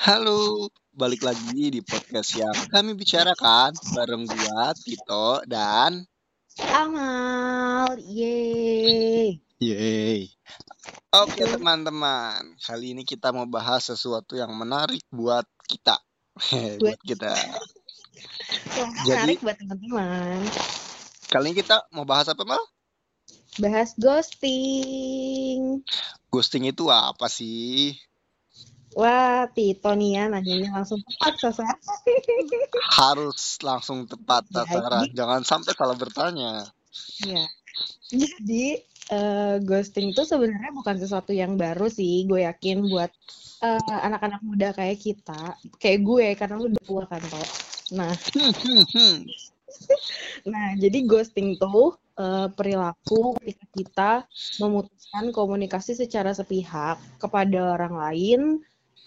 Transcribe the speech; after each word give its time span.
Halo, 0.00 0.68
balik 0.92 1.24
lagi 1.24 1.72
di 1.72 1.80
podcast 1.80 2.36
yang 2.36 2.52
kami 2.68 2.92
bicarakan 2.92 3.72
bareng 3.96 4.28
gua 4.28 4.76
Tito 4.76 5.40
dan 5.48 6.04
Amal, 6.68 7.96
yeay. 8.04 9.40
Yeay. 9.56 10.28
Oke 11.16 11.48
teman-teman, 11.48 12.60
kali 12.60 12.92
ini 12.92 13.08
kita 13.08 13.32
mau 13.32 13.48
bahas 13.48 13.88
sesuatu 13.88 14.36
yang 14.36 14.52
menarik 14.52 15.00
buat 15.08 15.48
kita. 15.64 15.96
buat 16.80 17.00
kita. 17.00 17.32
Jadi- 19.08 19.08
menarik 19.08 19.40
buat 19.40 19.56
teman-teman. 19.56 20.44
Kali 21.32 21.44
ini 21.52 21.56
kita 21.56 21.88
mau 21.96 22.04
bahas 22.04 22.28
apa 22.28 22.44
mal? 22.44 22.60
Bahas 23.56 23.96
ghosting. 23.96 25.80
Ghosting 26.28 26.68
itu 26.68 26.92
apa 26.92 27.32
sih? 27.32 27.96
Wah, 28.98 29.46
Tito 29.54 29.94
nih 29.94 30.18
ya 30.18 30.24
nanyanya 30.26 30.82
langsung 30.82 30.98
tepat 31.06 31.38
sasaran. 31.38 31.78
Harus 33.00 33.58
langsung 33.62 34.04
tepat 34.04 34.46
Jadi- 34.50 34.56
sasaran, 34.66 35.06
jangan 35.14 35.40
sampai 35.46 35.72
salah 35.78 35.94
bertanya. 35.94 36.66
Iya. 37.22 37.44
Jadi 38.10 38.82
eh, 39.10 39.54
ghosting 39.62 40.10
itu 40.10 40.22
sebenarnya 40.26 40.74
bukan 40.74 40.98
sesuatu 40.98 41.30
yang 41.30 41.54
baru 41.54 41.86
sih, 41.86 42.26
gue 42.26 42.42
yakin 42.42 42.90
buat 42.90 43.10
eh, 43.62 43.82
anak-anak 44.02 44.42
muda 44.42 44.74
kayak 44.74 44.98
kita, 44.98 45.54
kayak 45.78 46.00
gue 46.02 46.26
karena 46.34 46.54
lu 46.58 46.66
udah 46.74 46.82
tua 46.82 47.04
kan, 47.06 47.22
toh. 47.22 47.48
Nah, 47.94 48.10
Hmm, 48.34 48.52
hmm, 48.54 48.84
hmm. 48.90 49.16
Nah, 50.50 50.74
jadi 50.76 51.06
ghosting 51.06 51.54
tuh 51.56 51.94
eh, 52.18 52.48
perilaku 52.50 53.38
ketika 53.38 53.66
kita 53.70 54.12
memutuskan 54.58 55.30
komunikasi 55.30 55.94
secara 55.94 56.34
sepihak 56.34 56.98
kepada 57.22 57.78
orang 57.78 57.94
lain 57.94 58.40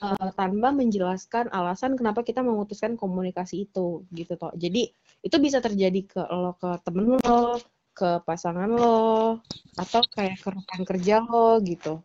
eh, 0.03 0.31
tanpa 0.35 0.69
menjelaskan 0.75 1.47
alasan 1.49 1.95
kenapa 1.95 2.21
kita 2.27 2.43
memutuskan 2.43 2.99
komunikasi 2.99 3.65
itu, 3.71 4.03
gitu 4.11 4.35
toh. 4.35 4.51
Jadi 4.59 4.91
itu 5.23 5.35
bisa 5.39 5.63
terjadi 5.63 6.01
ke 6.03 6.21
lo, 6.27 6.59
ke 6.59 6.69
temen 6.83 7.15
lo, 7.15 7.57
ke 7.95 8.19
pasangan 8.27 8.67
lo, 8.67 9.39
atau 9.79 10.01
kayak 10.11 10.43
ke 10.43 10.49
rekan 10.51 10.81
kerja 10.83 11.15
lo, 11.23 11.63
gitu. 11.63 12.03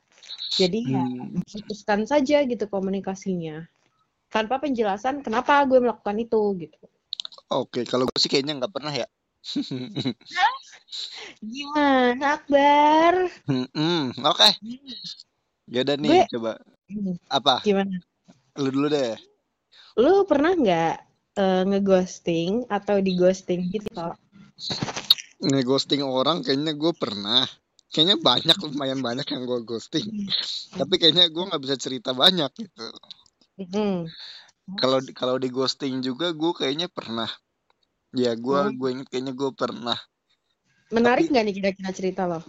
Jadi 0.54 0.80
ya 0.96 1.02
Hmm. 1.04 1.42
putuskan 1.44 2.06
saja 2.08 2.40
gitu 2.46 2.64
komunikasinya 2.70 3.66
tanpa 4.28 4.60
penjelasan 4.60 5.20
kenapa 5.24 5.64
gue 5.66 5.80
melakukan 5.82 6.16
itu, 6.20 6.40
gitu. 6.62 6.78
Oke, 7.48 7.84
kalau 7.88 8.04
gue 8.04 8.18
sih 8.20 8.28
kayaknya 8.28 8.60
nggak 8.60 8.74
pernah 8.74 8.92
ya. 8.92 9.06
Gimana, 11.40 12.36
Akbar? 12.36 13.14
Hmm, 13.48 14.12
Oke, 14.26 14.50
ya 15.70 15.80
udah 15.86 15.96
nih, 15.96 16.10
Gue- 16.12 16.28
coba 16.36 16.52
Hmm, 16.60 16.77
apa? 17.28 17.60
Gimana? 17.64 18.00
Lu 18.58 18.68
dulu 18.72 18.88
deh. 18.90 19.14
Lu 19.98 20.24
pernah 20.24 20.54
nggak 20.54 20.94
eh, 21.38 21.62
ngeghosting 21.68 22.66
atau 22.70 22.98
di-ghosting 22.98 23.68
gitu? 23.70 23.88
Tok? 23.92 24.16
Nge-ghosting 25.38 26.02
orang 26.02 26.42
kayaknya 26.42 26.74
gue 26.74 26.92
pernah. 26.98 27.46
Kayaknya 27.88 28.20
banyak, 28.20 28.56
lumayan 28.68 29.00
banyak 29.00 29.24
yang 29.32 29.48
gue 29.48 29.64
ghosting. 29.64 30.28
Tapi 30.76 30.94
kayaknya 31.00 31.32
gue 31.32 31.40
nggak 31.40 31.62
bisa 31.62 31.76
cerita 31.80 32.12
banyak 32.12 32.52
gitu. 32.58 32.88
Mm. 33.56 34.04
Kalau 34.76 35.00
kalau 35.16 35.40
di 35.40 35.48
ghosting 35.48 36.04
juga 36.04 36.36
gue 36.36 36.52
kayaknya 36.52 36.92
pernah. 36.92 37.30
Ya 38.12 38.36
gue 38.36 38.60
Hmm. 38.60 38.76
gue 38.76 38.88
inget 38.92 39.08
kayaknya 39.08 39.32
gue 39.32 39.50
pernah. 39.56 39.96
Menarik 40.92 41.32
nggak 41.32 41.44
nih 41.48 41.54
kira-kira 41.56 41.90
cerita 41.92 42.28
lo? 42.28 42.40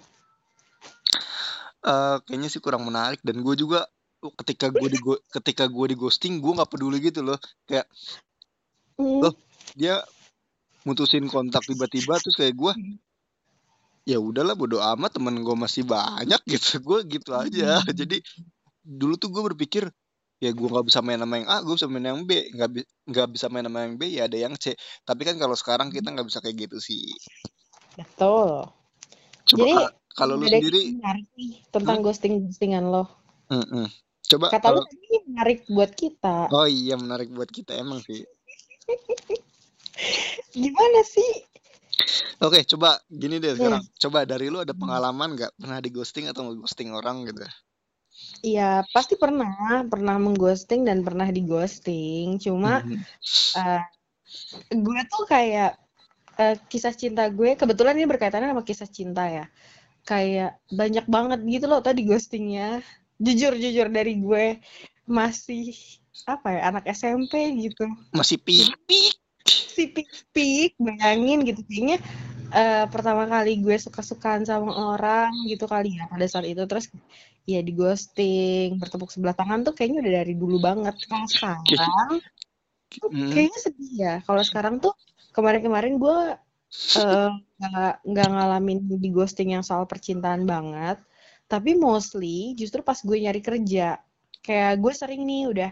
Eh 1.80 2.18
kayaknya 2.28 2.50
sih 2.52 2.60
kurang 2.60 2.84
menarik 2.84 3.24
dan 3.24 3.40
gue 3.40 3.56
juga 3.56 3.88
uh, 3.88 3.99
ketika 4.20 4.68
gue 4.70 4.90
di 4.92 5.00
ketika 5.32 5.66
gue 5.66 5.86
di 5.92 5.96
ghosting 5.96 6.40
gue 6.40 6.52
nggak 6.52 6.70
peduli 6.70 7.00
gitu 7.00 7.24
loh. 7.24 7.40
Kayak 7.64 7.88
Hmm. 9.00 9.24
Loh. 9.24 9.34
dia 9.80 10.04
mutusin 10.84 11.24
kontak 11.32 11.64
tiba-tiba 11.64 12.20
terus 12.20 12.36
kayak 12.36 12.52
gue 12.52 12.72
ya 14.04 14.20
udahlah 14.20 14.60
bodo 14.60 14.76
amat 14.82 15.16
temen 15.16 15.40
gue 15.40 15.56
masih 15.56 15.88
banyak 15.88 16.36
gitu 16.52 16.84
gue 16.84 17.00
gitu 17.08 17.32
aja 17.32 17.80
Hmm. 17.80 17.96
jadi 17.96 18.20
dulu 18.84 19.16
tuh 19.16 19.32
gue 19.32 19.44
berpikir 19.54 19.88
ya 20.40 20.52
gue 20.52 20.68
nggak 20.68 20.88
bisa 20.88 21.00
main 21.00 21.16
sama 21.16 21.40
yang 21.40 21.48
A 21.48 21.64
gue 21.64 21.76
bisa 21.76 21.88
main 21.88 22.12
yang 22.12 22.28
B 22.28 22.32
nggak 22.52 22.70
bi- 22.76 22.90
nggak 23.08 23.28
bisa 23.32 23.48
main 23.48 23.64
sama 23.68 23.80
yang 23.88 23.96
B 23.96 24.02
ya 24.10 24.28
ada 24.28 24.36
yang 24.36 24.56
C 24.56 24.76
tapi 25.04 25.22
kan 25.24 25.40
kalau 25.40 25.56
sekarang 25.56 25.92
kita 25.92 26.12
nggak 26.12 26.28
bisa 26.28 26.40
kayak 26.44 26.68
gitu 26.68 26.78
sih 26.84 27.08
Betul. 27.96 28.68
coba 29.46 29.64
Jadi, 29.64 29.72
ka- 29.80 29.94
kalau 30.16 30.36
lu 30.36 30.48
sendiri 30.48 30.80
yang 30.92 31.00
menarik 31.00 31.28
nih 31.36 31.52
tentang 31.72 31.98
ghosting-ghostingan 32.04 32.84
lo. 32.84 33.04
Mm-mm. 33.48 33.88
Coba 34.30 34.48
Kata 34.52 34.68
lu 34.74 34.80
kalau 34.80 34.84
tadi 34.90 35.16
menarik 35.30 35.60
buat 35.76 35.92
kita. 36.02 36.36
oh 36.56 36.68
iya 36.80 36.96
menarik 37.04 37.30
buat 37.36 37.50
kita 37.58 37.72
emang 37.84 38.00
sih 38.08 38.22
Gimana 40.54 41.02
sih? 41.06 41.32
oke 42.46 42.60
coba 42.76 42.90
gini 43.22 43.36
deh 43.44 43.54
Hmm. 43.58 43.60
sekarang 43.60 43.84
coba 44.02 44.20
dari 44.32 44.48
lu 44.52 44.58
ada 44.64 44.74
pengalaman 44.76 45.30
nggak 45.38 45.52
pernah 45.60 45.80
di 45.84 45.90
ghosting 45.96 46.26
atau 46.32 46.42
nge-ghosting 46.48 46.90
orang 47.00 47.18
gitu 47.28 47.44
Iya, 48.50 48.64
pasti 48.96 49.14
pernah, 49.24 49.84
pernah 49.92 50.16
mengghosting 50.26 50.82
dan 50.88 50.98
pernah 51.08 51.28
di-ghosting. 51.36 52.26
Cuma 52.46 52.72
Mhm. 52.84 53.00
eh, 53.60 53.82
gue 54.86 55.00
tuh 55.12 55.24
kayak 55.34 55.72
eh, 56.44 56.56
kisah 56.72 56.94
cinta 57.02 57.24
gue 57.38 57.50
kebetulan 57.62 57.96
ini 58.00 58.08
berkaitannya 58.14 58.50
sama 58.54 58.64
kisah 58.70 58.90
cinta 58.98 59.24
ya 59.38 59.46
kayak 60.10 60.52
banyak 60.80 61.06
banget 61.16 61.40
gitu 61.54 61.66
loh 61.72 61.82
tadi 61.88 62.02
ghostingnya 62.10 62.82
jujur 63.20 63.54
jujur 63.60 63.88
dari 63.92 64.16
gue 64.18 64.64
masih 65.04 65.76
apa 66.24 66.48
ya 66.56 66.62
anak 66.72 66.84
SMP 66.90 67.34
gitu. 67.60 67.86
Masih 68.16 68.40
pipik. 68.40 69.16
Si 69.48 69.92
pik 70.36 70.76
bayangin 70.80 71.44
gitu. 71.48 71.62
Kayaknya 71.68 71.98
eh, 72.52 72.86
pertama 72.92 73.28
kali 73.28 73.60
gue 73.60 73.76
suka-sukaan 73.80 74.44
sama 74.48 74.72
orang 74.96 75.32
gitu 75.48 75.68
kali 75.68 76.00
ya 76.00 76.08
pada 76.08 76.26
saat 76.28 76.48
itu. 76.48 76.64
Terus 76.68 76.92
ya 77.50 77.60
di 77.66 77.72
ghosting 77.74 78.78
bertepuk 78.78 79.10
sebelah 79.10 79.34
tangan 79.34 79.66
tuh 79.66 79.74
kayaknya 79.74 80.00
udah 80.04 80.14
dari 80.24 80.34
dulu 80.36 80.58
banget. 80.60 80.96
Kalau 81.08 81.28
sekarang 81.28 81.62
Hmm. 83.06 83.30
kayaknya 83.30 83.60
sedih 83.62 83.92
ya. 83.96 84.14
Kalau 84.26 84.42
sekarang 84.42 84.82
tuh 84.82 84.94
kemarin-kemarin 85.32 86.02
gue 86.02 86.18
eh, 86.98 87.30
nggak 87.60 87.94
nggak 88.06 88.28
ngalamin 88.34 88.80
di 88.98 89.10
ghosting 89.14 89.54
yang 89.56 89.64
soal 89.66 89.86
percintaan 89.86 90.44
banget 90.46 90.98
tapi 91.50 91.74
mostly 91.74 92.54
justru 92.54 92.80
pas 92.80 92.96
gue 92.96 93.18
nyari 93.18 93.42
kerja 93.42 93.98
kayak 94.40 94.80
gue 94.80 94.94
sering 94.96 95.26
nih 95.26 95.44
udah 95.52 95.72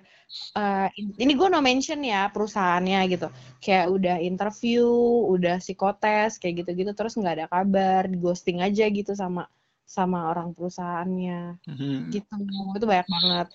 in- 0.91 1.15
ini 1.15 1.33
gue 1.33 1.47
no 1.47 1.61
mention 1.61 2.03
ya 2.03 2.27
perusahaannya 2.27 2.99
gitu 3.07 3.27
kayak 3.63 3.87
udah 3.87 4.15
interview 4.19 4.83
udah 5.29 5.61
psikotes 5.61 6.35
kayak 6.35 6.65
gitu-gitu 6.65 6.91
terus 6.91 7.15
nggak 7.15 7.35
ada 7.37 7.47
kabar 7.47 8.09
di 8.09 8.17
ghosting 8.17 8.59
aja 8.59 8.89
gitu 8.89 9.13
sama 9.13 9.47
sama 9.87 10.27
orang 10.27 10.51
perusahaannya 10.51 11.63
Mhm. 11.63 12.11
gitu 12.11 12.33
itu 12.75 12.85
banyak 12.85 13.07
banget 13.07 13.47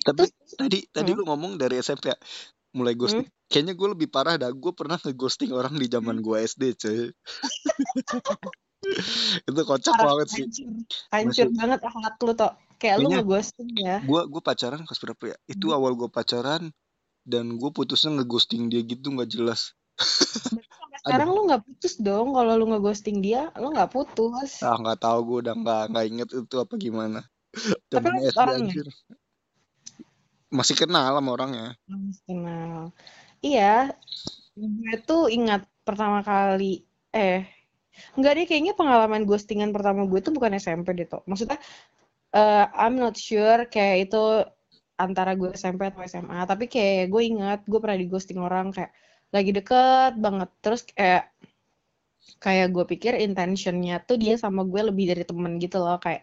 Tapi 0.00 0.30
Terus- 0.30 0.54
tadi 0.54 0.78
tadi 0.88 1.10
Hmm. 1.10 1.18
lu 1.18 1.22
ngomong 1.26 1.58
dari 1.58 1.76
SMP 1.76 2.08
ya, 2.08 2.16
mulai 2.70 2.94
ghosting. 2.94 3.26
Kayaknya 3.50 3.74
gue 3.74 3.88
lebih 3.98 4.08
parah 4.08 4.38
dah. 4.38 4.54
Gue 4.54 4.70
pernah 4.70 4.94
nge-ghosting 4.94 5.50
orang 5.50 5.74
di 5.74 5.90
zaman 5.90 6.22
gue 6.22 6.36
SD, 6.38 6.62
cuy. 6.78 7.10
Itu 9.48 9.60
kocak 9.62 9.92
Parah, 9.92 10.04
banget 10.12 10.26
sih. 10.30 10.42
hancur, 10.44 10.68
hancur 11.10 11.48
banget 11.52 11.80
akhlak 11.80 12.14
lu 12.18 12.32
toh 12.32 12.52
kayak 12.76 12.96
lu 12.96 13.08
Kayaknya- 13.08 13.16
ngeghosting 13.22 13.70
ya 13.76 13.96
Gue 14.02 14.20
gue 14.26 14.40
pacaran 14.40 14.80
kelas 14.82 15.00
berapa 15.00 15.22
ya? 15.26 15.36
Itu 15.46 15.66
Hmm. 15.66 15.76
awal 15.76 15.92
gue 15.94 16.08
pacaran 16.08 16.62
dan 17.22 17.44
gue 17.52 17.70
putusnya 17.70 18.14
nge-ghosting 18.14 18.68
dia 18.68 18.80
gitu 18.80 19.10
nggak 19.10 19.28
jelas. 19.28 19.74
Sekarang 21.02 21.30
lu 21.30 21.46
nggak 21.46 21.62
putus 21.62 21.94
dong 21.96 22.32
kalau 22.32 22.52
lu 22.54 22.66
ngeghosting 22.68 23.20
dia 23.20 23.48
lu 23.54 23.70
nggak 23.70 23.88
putus 23.88 24.58
Ah 24.60 24.74
nggak 24.74 24.98
tahu 24.98 25.18
gue 25.24 25.38
udah 25.46 25.54
nggak 25.54 25.82
nggak 25.90 26.04
inget 26.06 26.28
itu 26.32 26.56
apa 26.56 26.74
gimana. 26.76 27.20
Tapi 27.90 28.06
lu 28.06 28.20
orangnya? 28.32 28.74
Masih 30.46 30.74
kenal 30.74 31.10
sama 31.12 31.30
orangnya. 31.32 31.74
Lu 31.86 31.96
masih 32.00 32.24
kenal 32.24 32.80
iya 33.40 33.92
gue 34.56 34.94
tuh 35.00 35.28
ingat 35.28 35.68
pertama 35.82 36.18
kali 36.20 36.82
eh 37.12 37.44
nggak 38.18 38.32
deh 38.36 38.46
kayaknya 38.48 38.72
pengalaman 38.76 39.22
ghostingan 39.28 39.70
pertama 39.74 40.04
gue 40.10 40.20
tuh 40.22 40.32
bukan 40.36 40.56
SMP 40.56 40.92
deh 40.98 41.08
toh 41.08 41.22
maksudnya 41.28 41.58
eh, 42.34 42.66
I'm 42.74 42.96
not 43.00 43.16
sure 43.16 43.66
kayak 43.68 44.10
itu 44.10 44.22
antara 44.96 45.36
gue 45.36 45.52
SMP 45.52 45.92
atau 45.92 46.00
SMA 46.08 46.40
tapi 46.48 46.64
kayak 46.72 47.12
gue 47.12 47.22
ingat 47.22 47.60
gue 47.68 47.78
pernah 47.80 47.98
di 48.00 48.06
ghosting 48.08 48.40
orang 48.40 48.72
kayak 48.72 48.92
lagi 49.34 49.50
deket 49.52 50.12
banget. 50.24 50.50
Terus 50.62 50.82
kayak 50.90 51.24
kayak 52.44 52.68
gue 52.74 52.84
pikir 52.92 53.12
intentionnya 53.26 53.94
tuh 54.08 54.16
dia 54.22 54.34
sama 54.36 54.62
gue 54.66 54.80
lebih 54.88 55.04
dari 55.14 55.24
temen 55.28 55.52
gitu 55.62 55.76
loh. 55.84 55.98
Kayak 56.04 56.22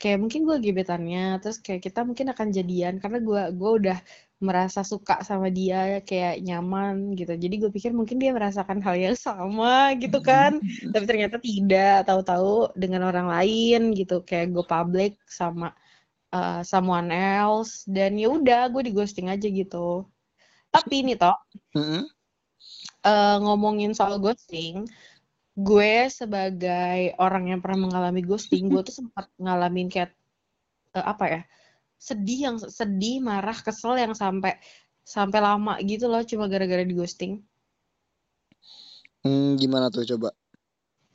kayak 0.00 0.18
mungkin 0.22 0.40
gue 0.48 0.56
gebetannya 0.58 1.38
terus 1.42 1.58
kayak 1.62 1.80
kita 1.86 2.00
mungkin 2.02 2.26
akan 2.34 2.48
jadian 2.50 2.94
karena 3.02 3.18
gue 3.22 3.42
gue 3.54 3.70
udah 3.78 3.98
merasa 4.44 4.84
suka 4.84 5.24
sama 5.24 5.48
dia 5.48 6.04
kayak 6.04 6.44
nyaman 6.44 7.16
gitu. 7.16 7.32
Jadi 7.32 7.54
gue 7.56 7.70
pikir 7.72 7.96
mungkin 7.96 8.20
dia 8.20 8.30
merasakan 8.36 8.84
hal 8.84 8.96
yang 9.00 9.16
sama 9.16 9.96
gitu 9.96 10.20
kan. 10.20 10.60
Tapi 10.92 11.04
ternyata 11.08 11.40
tidak 11.40 12.04
tahu-tahu 12.04 12.76
dengan 12.76 13.08
orang 13.08 13.26
lain 13.32 13.96
gitu. 13.96 14.20
Kayak 14.28 14.52
gue 14.52 14.64
public 14.68 15.12
sama 15.24 15.72
uh, 16.36 16.60
someone 16.60 17.08
else. 17.08 17.88
Dan 17.88 18.20
ya 18.20 18.28
udah 18.28 18.68
gue 18.68 18.82
di 18.84 18.92
ghosting 18.92 19.32
aja 19.32 19.48
gitu. 19.48 20.04
Tapi 20.68 21.06
ini 21.08 21.16
toh 21.16 21.34
uh, 23.04 23.36
ngomongin 23.40 23.92
soal 23.92 24.18
ghosting 24.18 24.88
gue 25.54 26.10
sebagai 26.10 27.14
orang 27.22 27.54
yang 27.54 27.60
pernah 27.62 27.86
mengalami 27.86 28.26
ghosting 28.26 28.66
gue 28.66 28.82
tuh 28.82 29.04
sempat 29.04 29.30
ngalamin 29.38 29.86
kayak 29.86 30.10
uh, 30.98 31.06
apa 31.14 31.24
ya 31.30 31.40
sedih 32.04 32.38
yang 32.52 32.56
sedih 32.60 33.24
marah 33.24 33.56
kesel 33.56 33.96
yang 33.96 34.12
sampai 34.12 34.60
sampai 35.04 35.40
lama 35.40 35.80
gitu 35.80 36.04
loh 36.08 36.20
cuma 36.20 36.44
gara-gara 36.52 36.84
di 36.84 36.92
ghosting. 36.92 37.40
Hmm, 39.24 39.56
gimana 39.56 39.88
tuh 39.88 40.04
coba? 40.04 40.36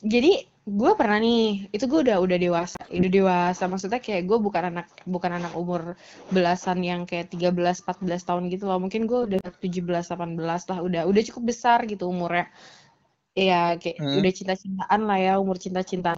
Jadi 0.02 0.42
gue 0.70 0.92
pernah 0.94 1.18
nih 1.18 1.70
itu 1.74 1.86
gue 1.90 2.10
udah 2.10 2.18
udah 2.22 2.38
dewasa 2.42 2.82
udah 2.90 3.12
dewasa. 3.12 3.64
Maksudnya 3.70 4.02
kayak 4.02 4.26
gue 4.26 4.38
bukan 4.42 4.74
anak 4.74 4.88
bukan 5.06 5.38
anak 5.38 5.54
umur 5.54 5.94
belasan 6.34 6.82
yang 6.82 7.06
kayak 7.06 7.30
13 7.30 7.54
14 7.86 8.02
tahun 8.26 8.44
gitu 8.50 8.66
loh. 8.66 8.82
Mungkin 8.82 9.06
gue 9.06 9.20
udah 9.30 9.40
17 9.62 9.86
18 9.86 10.42
lah 10.42 10.80
udah 10.82 11.02
udah 11.06 11.22
cukup 11.30 11.54
besar 11.54 11.86
gitu 11.86 12.10
umurnya. 12.10 12.50
Ya 13.38 13.78
kayak 13.78 14.02
hmm. 14.02 14.18
udah 14.26 14.32
cinta-cintaan 14.34 15.02
lah 15.06 15.18
ya 15.22 15.34
umur 15.38 15.62
cinta-cintaan 15.62 16.18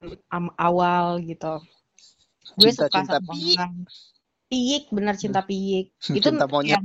awal 0.56 1.20
gitu. 1.28 1.60
Gue 2.56 2.72
suka 2.72 2.88
cinta 2.88 3.20
sama 3.20 3.36
orang 3.36 3.74
Piyik, 4.52 4.92
benar 4.92 5.16
cinta 5.16 5.40
hmm. 5.40 5.48
piyik. 5.48 5.86
Itu 6.20 6.28
cinta 6.28 6.46
monyet. 6.52 6.84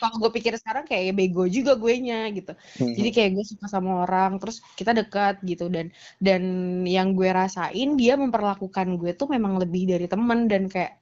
kalau 0.00 0.16
gue 0.24 0.32
pikir 0.34 0.56
sekarang 0.56 0.88
kayak 0.88 1.12
bego 1.14 1.44
juga 1.46 1.76
gue 1.76 1.94
nya 2.00 2.26
gitu. 2.32 2.56
Hmm. 2.80 2.96
Jadi 2.96 3.08
kayak 3.12 3.30
gue 3.36 3.44
suka 3.44 3.68
sama 3.68 4.08
orang, 4.08 4.40
terus 4.40 4.64
kita 4.74 4.96
dekat 4.96 5.44
gitu 5.44 5.68
dan 5.68 5.92
dan 6.16 6.42
yang 6.88 7.12
gue 7.12 7.28
rasain 7.28 7.94
dia 8.00 8.16
memperlakukan 8.16 8.96
gue 8.96 9.12
tuh 9.12 9.28
memang 9.28 9.60
lebih 9.60 9.92
dari 9.92 10.08
temen 10.08 10.48
dan 10.48 10.66
kayak 10.72 10.96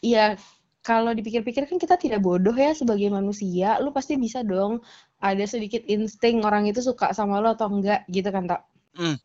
ya 0.00 0.38
kalau 0.80 1.12
dipikir-pikir 1.12 1.68
kan 1.68 1.76
kita 1.76 2.00
tidak 2.00 2.24
bodoh 2.24 2.56
ya 2.56 2.72
sebagai 2.72 3.12
manusia, 3.12 3.76
lu 3.84 3.92
pasti 3.92 4.16
bisa 4.16 4.40
dong 4.40 4.80
ada 5.20 5.44
sedikit 5.44 5.84
insting 5.84 6.40
orang 6.40 6.64
itu 6.64 6.80
suka 6.80 7.12
sama 7.12 7.36
lo 7.42 7.52
atau 7.52 7.68
enggak 7.68 8.08
gitu 8.08 8.32
kan 8.32 8.48
tak? 8.48 8.62
Mm. 8.96 9.16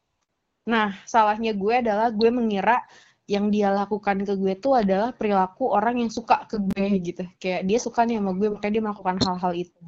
Nah 0.67 0.91
salahnya 1.07 1.55
gue 1.55 1.73
adalah 1.79 2.11
gue 2.11 2.27
mengira 2.27 2.83
yang 3.25 3.49
dia 3.49 3.73
lakukan 3.73 4.21
ke 4.21 4.33
gue 4.37 4.53
tuh 4.61 4.77
adalah 4.85 5.09
perilaku 5.09 5.73
orang 5.73 5.97
yang 6.05 6.11
suka 6.13 6.45
ke 6.45 6.61
gue 6.61 6.87
gitu. 7.01 7.23
Kayak 7.41 7.61
dia 7.65 7.79
suka 7.81 8.05
nih 8.05 8.21
sama 8.21 8.37
gue 8.37 8.47
makanya 8.53 8.73
dia 8.77 8.83
melakukan 8.85 9.17
hal-hal 9.25 9.53
itu. 9.57 9.85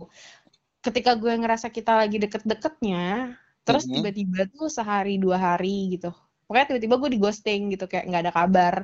Ketika 0.81 1.13
gue 1.13 1.33
ngerasa 1.37 1.69
kita 1.69 1.93
lagi 2.01 2.17
deket-deketnya 2.17 3.37
terus 3.61 3.83
mm-hmm. 3.85 3.95
tiba-tiba 4.01 4.39
tuh 4.49 4.67
sehari 4.73 5.21
dua 5.21 5.37
hari 5.37 5.93
gitu. 5.93 6.09
Pokoknya 6.49 6.65
tiba-tiba 6.73 6.95
gue 6.97 7.09
di 7.13 7.19
ghosting 7.19 7.61
gitu 7.75 7.85
kayak 7.85 8.07
nggak 8.07 8.23
ada 8.23 8.33
kabar 8.33 8.75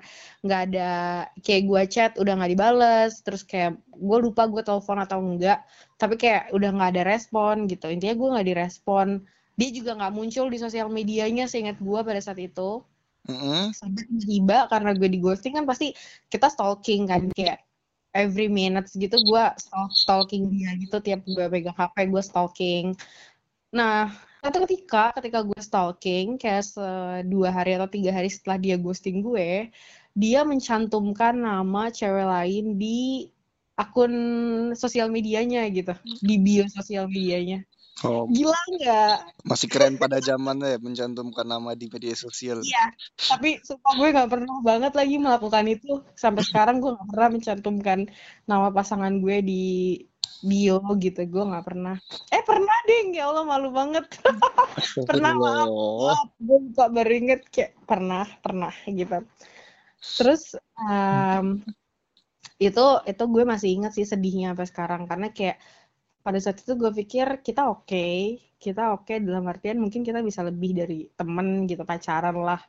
nggak 0.43 0.61
ada 0.67 0.91
kayak 1.39 1.63
gue 1.63 1.81
chat 1.87 2.11
udah 2.19 2.33
nggak 2.35 2.51
dibales 2.51 3.23
terus 3.23 3.41
kayak 3.47 3.79
gue 3.87 4.17
lupa 4.19 4.51
gue 4.51 4.59
telepon 4.67 4.99
atau 4.99 5.23
enggak 5.23 5.63
tapi 5.95 6.19
kayak 6.19 6.51
udah 6.53 6.69
nggak 6.75 6.89
ada 6.93 7.03
respon 7.09 7.65
gitu. 7.65 7.89
Intinya 7.89 8.13
gue 8.13 8.29
nggak 8.37 8.47
direspon. 8.53 9.07
Dia 9.57 9.69
juga 9.73 9.97
nggak 9.97 10.13
muncul 10.13 10.45
di 10.53 10.57
sosial 10.61 10.93
medianya 10.93 11.49
seingat 11.49 11.81
gue 11.81 11.99
pada 12.05 12.21
saat 12.21 12.37
itu 12.37 12.85
Mm-hmm. 13.23 13.61
Sampai 13.71 14.03
tiba 14.19 14.67
karena 14.67 14.91
gue 14.91 15.07
di 15.07 15.19
ghosting 15.23 15.55
kan 15.55 15.63
pasti 15.63 15.95
kita 16.27 16.51
stalking 16.51 17.07
kan 17.07 17.31
kayak 17.31 17.63
every 18.11 18.51
minutes 18.51 18.93
gitu 18.93 19.15
gue 19.15 19.43
stalking 19.95 20.51
dia 20.51 20.75
gitu 20.75 20.99
tiap 20.99 21.23
gue 21.23 21.45
pegang 21.47 21.73
HP 21.73 22.11
gue 22.11 22.23
stalking. 22.23 22.85
Nah 23.71 24.11
satu 24.43 24.67
ketika 24.67 25.15
ketika 25.15 25.39
gue 25.39 25.61
stalking 25.63 26.35
kayak 26.35 26.67
dua 27.23 27.49
hari 27.49 27.79
atau 27.79 27.87
tiga 27.87 28.11
hari 28.11 28.27
setelah 28.27 28.59
dia 28.59 28.75
ghosting 28.75 29.23
gue, 29.23 29.71
dia 30.11 30.43
mencantumkan 30.43 31.31
nama 31.31 31.87
cewek 31.87 32.27
lain 32.27 32.75
di 32.75 33.31
akun 33.79 34.13
sosial 34.75 35.09
medianya 35.09 35.65
gitu, 35.71 35.95
di 36.21 36.35
bio 36.37 36.67
sosial 36.69 37.07
medianya. 37.07 37.63
Oh. 38.01 38.25
Gila 38.25 38.57
nggak? 38.57 39.45
Masih 39.45 39.69
keren 39.69 40.01
pada 40.01 40.17
zamannya 40.17 40.75
ya 40.75 40.79
mencantumkan 40.81 41.45
nama 41.45 41.77
di 41.77 41.85
media 41.93 42.17
sosial. 42.17 42.65
Iya, 42.65 42.89
tapi 43.29 43.61
sumpah 43.61 43.93
gue 44.01 44.09
nggak 44.09 44.31
pernah 44.33 44.57
banget 44.65 44.93
lagi 44.97 45.15
melakukan 45.21 45.65
itu. 45.69 46.01
Sampai 46.17 46.41
sekarang 46.41 46.81
gue 46.81 46.97
nggak 46.97 47.09
pernah 47.13 47.29
mencantumkan 47.37 47.99
nama 48.49 48.73
pasangan 48.73 49.13
gue 49.21 49.37
di 49.45 49.63
bio 50.41 50.81
gitu. 50.97 51.21
Gue 51.29 51.43
nggak 51.45 51.65
pernah. 51.69 51.95
Eh 52.33 52.41
pernah 52.41 52.77
deh, 52.89 53.13
ya 53.13 53.29
Allah 53.29 53.45
malu 53.45 53.69
banget. 53.69 54.09
pernah 55.09 55.31
maaf, 55.37 55.69
maaf. 55.69 56.27
Gue 56.41 56.57
buka 56.73 56.85
baru 56.89 57.13
inget 57.13 57.45
kayak 57.53 57.77
pernah, 57.85 58.25
pernah 58.41 58.73
gitu. 58.89 59.21
Terus 60.17 60.57
um, 60.81 61.61
itu 62.59 62.85
itu 63.05 63.23
gue 63.27 63.43
masih 63.45 63.69
inget 63.79 63.91
sih 63.95 64.07
sedihnya 64.07 64.51
sampai 64.53 64.67
sekarang 64.67 65.01
karena 65.05 65.29
kayak 65.29 65.57
pada 66.23 66.39
saat 66.39 66.63
itu 66.63 66.73
gue 66.79 66.91
pikir 67.03 67.43
kita 67.43 67.67
oke 67.67 67.85
okay, 67.85 68.39
kita 68.57 68.95
oke 68.95 69.05
okay, 69.11 69.19
dalam 69.19 69.43
artian 69.51 69.77
mungkin 69.83 70.07
kita 70.07 70.23
bisa 70.23 70.41
lebih 70.47 70.71
dari 70.71 70.99
temen 71.19 71.67
gitu 71.67 71.83
pacaran 71.83 72.39
lah. 72.39 72.63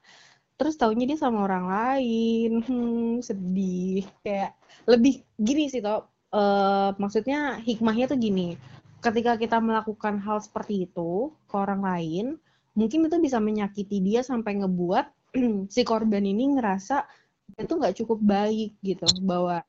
Terus 0.58 0.78
taunya 0.78 1.06
dia 1.06 1.18
sama 1.18 1.46
orang 1.46 1.66
lain 1.70 2.52
hmm, 2.66 3.22
sedih. 3.22 4.02
Kayak 4.26 4.58
lebih 4.90 5.22
gini 5.38 5.70
sih 5.70 5.80
toh. 5.80 6.10
Uh, 6.34 6.90
maksudnya 6.98 7.62
hikmahnya 7.62 8.10
tuh 8.10 8.18
gini. 8.18 8.58
Ketika 8.98 9.38
kita 9.38 9.62
melakukan 9.62 10.18
hal 10.18 10.42
seperti 10.42 10.90
itu 10.90 11.30
ke 11.46 11.54
orang 11.54 11.80
lain 11.86 12.26
mungkin 12.74 13.06
itu 13.06 13.16
bisa 13.22 13.38
menyakiti 13.38 14.02
dia 14.02 14.26
sampai 14.26 14.58
ngebuat 14.58 15.06
si 15.74 15.82
korban 15.86 16.26
ini 16.26 16.58
ngerasa 16.58 17.06
itu 17.54 17.72
nggak 17.78 17.96
cukup 18.02 18.18
baik 18.18 18.74
gitu 18.82 19.06
bahwa 19.22 19.62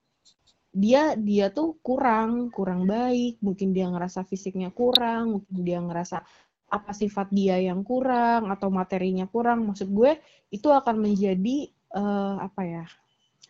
dia 0.75 1.15
dia 1.15 1.47
tuh 1.55 1.79
kurang 1.79 2.51
kurang 2.51 2.83
baik. 2.83 3.39
Mungkin 3.39 3.71
dia 3.71 3.87
ngerasa 3.87 4.27
fisiknya 4.27 4.69
kurang 4.75 5.39
mungkin 5.39 5.57
dia 5.63 5.79
ngerasa 5.79 6.19
apa 6.67 6.91
sifat 6.91 7.31
dia 7.31 7.55
yang 7.63 7.81
kurang 7.87 8.51
atau 8.51 8.67
materinya 8.67 9.23
kurang. 9.31 9.63
Maksud 9.71 9.87
gue 9.95 10.19
itu 10.51 10.67
akan 10.67 10.99
menjadi 10.99 11.71
uh, 11.95 12.43
apa 12.43 12.61
ya 12.67 12.85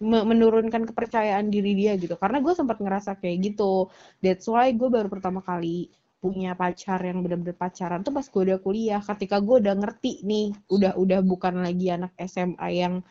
menurunkan 0.06 0.86
kepercayaan 0.92 1.50
diri 1.50 1.74
dia 1.74 1.98
gitu. 1.98 2.14
Karena 2.20 2.44
gue 2.44 2.54
sempat 2.54 2.78
ngerasa 2.78 3.18
kayak 3.18 3.38
gitu. 3.54 3.90
That's 4.22 4.46
why 4.46 4.70
gue 4.76 4.88
baru 4.92 5.10
pertama 5.10 5.42
kali 5.42 5.90
punya 6.22 6.58
pacar 6.58 7.06
yang 7.06 7.22
benar-benar 7.22 7.54
pacaran 7.54 8.02
tuh 8.02 8.14
pas 8.14 8.26
gue 8.30 8.42
udah 8.54 8.60
kuliah. 8.62 9.02
Ketika 9.02 9.42
gue 9.42 9.66
udah 9.66 9.74
ngerti 9.74 10.22
nih 10.22 10.54
udah 10.70 10.94
udah 10.94 11.20
bukan 11.26 11.66
lagi 11.66 11.90
anak 11.90 12.14
SMA 12.22 12.68
yang 12.70 13.02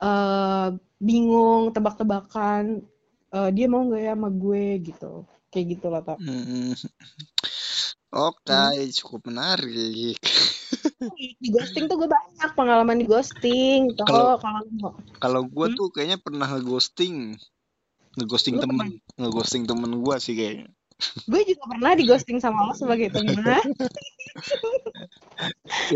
uh, 0.00 0.72
bingung 1.02 1.74
tebak-tebakan 1.74 2.86
uh, 3.32 3.50
dia 3.50 3.66
mau 3.66 3.82
nggak 3.84 4.02
ya 4.02 4.12
sama 4.14 4.28
gue 4.30 4.64
gitu. 4.84 5.12
Kayak 5.52 5.66
gitu 5.76 5.86
lah 5.92 6.00
tak 6.00 6.16
hmm. 6.16 6.72
oke 8.16 8.40
okay, 8.40 8.88
hmm. 8.88 8.92
cukup 8.96 9.20
menarik. 9.28 10.16
Di 11.42 11.48
ghosting 11.52 11.84
tuh 11.90 11.96
gue 12.00 12.08
banyak 12.08 12.50
pengalaman 12.56 12.96
di 12.96 13.06
ghosting 13.08 13.92
kalau 14.00 14.40
kalau 15.20 15.42
gue 15.44 15.66
hmm? 15.68 15.76
tuh 15.76 15.88
kayaknya 15.92 16.18
pernah 16.20 16.48
ngeghosting. 16.48 17.36
Ngeghosting 18.12 18.60
temen. 18.60 19.00
ngeghosting 19.16 19.64
temen 19.64 20.04
gue 20.04 20.16
sih 20.20 20.36
kayaknya 20.36 20.68
gue 21.28 21.40
juga 21.48 21.62
pernah 21.68 21.92
di 21.96 22.04
ghosting 22.06 22.38
sama 22.38 22.68
lo 22.68 22.74
sebagai 22.74 23.12
teman 23.12 23.42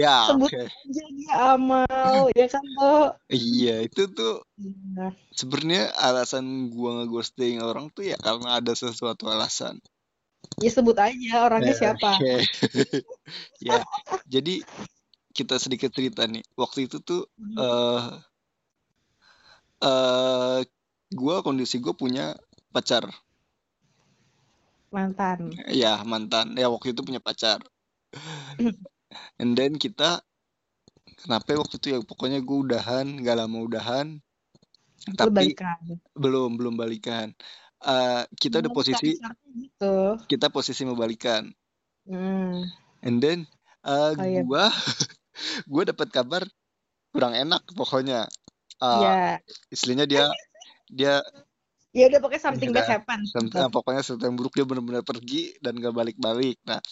ya 0.02 0.28
sebut 0.28 0.50
okay. 0.50 0.66
aja 0.66 1.04
dia 1.12 1.32
amal 1.56 2.28
ya 2.34 2.46
kan 2.50 2.64
lo 2.78 3.14
iya 3.32 3.82
itu 3.84 4.08
tuh 4.10 4.44
iya. 4.60 5.14
sebenarnya 5.32 5.92
alasan 6.00 6.68
gue 6.72 6.90
ngeghosting 7.02 7.62
orang 7.62 7.88
tuh 7.94 8.06
ya 8.06 8.16
karena 8.20 8.60
ada 8.60 8.72
sesuatu 8.76 9.30
alasan 9.30 9.80
ya 10.60 10.70
sebut 10.70 10.96
aja 10.98 11.32
orangnya 11.46 11.74
ya, 11.74 11.78
siapa 11.78 12.10
okay. 12.18 12.40
ya 13.66 13.80
jadi 14.28 14.62
kita 15.36 15.60
sedikit 15.60 15.92
cerita 15.92 16.24
nih 16.24 16.40
waktu 16.56 16.88
itu 16.88 17.00
tuh 17.04 17.28
hmm. 17.36 17.56
uh, 17.60 18.04
uh, 19.84 20.60
gue 21.12 21.36
kondisi 21.44 21.76
gue 21.78 21.92
punya 21.92 22.34
pacar 22.72 23.04
mantan 24.90 25.52
ya 25.70 26.00
mantan 26.06 26.54
ya 26.54 26.70
waktu 26.70 26.94
itu 26.94 27.02
punya 27.02 27.20
pacar 27.22 27.60
and 29.40 29.52
then 29.58 29.76
kita 29.76 30.22
kenapa 31.20 31.56
waktu 31.58 31.76
itu 31.80 31.86
ya 31.96 31.98
pokoknya 32.04 32.44
gue 32.44 32.58
udahan 32.70 33.06
gak 33.24 33.36
lama 33.36 33.58
udahan 33.64 34.06
tapi 35.14 35.54
balikan. 35.54 35.78
belum 36.16 36.58
belum 36.58 36.74
balikan 36.74 37.30
uh, 37.84 38.26
kita 38.36 38.64
udah 38.64 38.72
posisi 38.72 39.14
gitu. 39.54 39.96
kita 40.26 40.50
posisi 40.50 40.82
mau 40.82 40.98
balikan 40.98 41.50
hmm. 42.08 42.66
and 43.06 43.18
then 43.22 43.46
uh, 43.86 44.12
oh, 44.16 44.24
iya. 44.26 44.42
gue 44.42 44.64
gue 45.72 45.82
dapat 45.94 46.08
kabar 46.10 46.42
kurang 47.14 47.32
enak 47.38 47.62
pokoknya 47.72 48.26
uh, 48.82 49.02
yeah. 49.02 49.36
istilahnya 49.70 50.06
dia 50.08 50.24
dia 50.90 51.14
ya 51.96 52.12
udah 52.12 52.20
pokoknya 52.20 52.42
something 52.44 52.70
bad 52.76 52.84
happen. 52.84 53.24
Something, 53.24 53.56
nah, 53.56 53.72
pokoknya 53.72 54.04
sesuatu 54.04 54.28
yang 54.28 54.36
buruk 54.36 54.52
dia 54.52 54.68
benar-benar 54.68 55.00
pergi 55.00 55.56
dan 55.64 55.80
gak 55.80 55.96
balik-balik. 55.96 56.60
Nah 56.68 56.84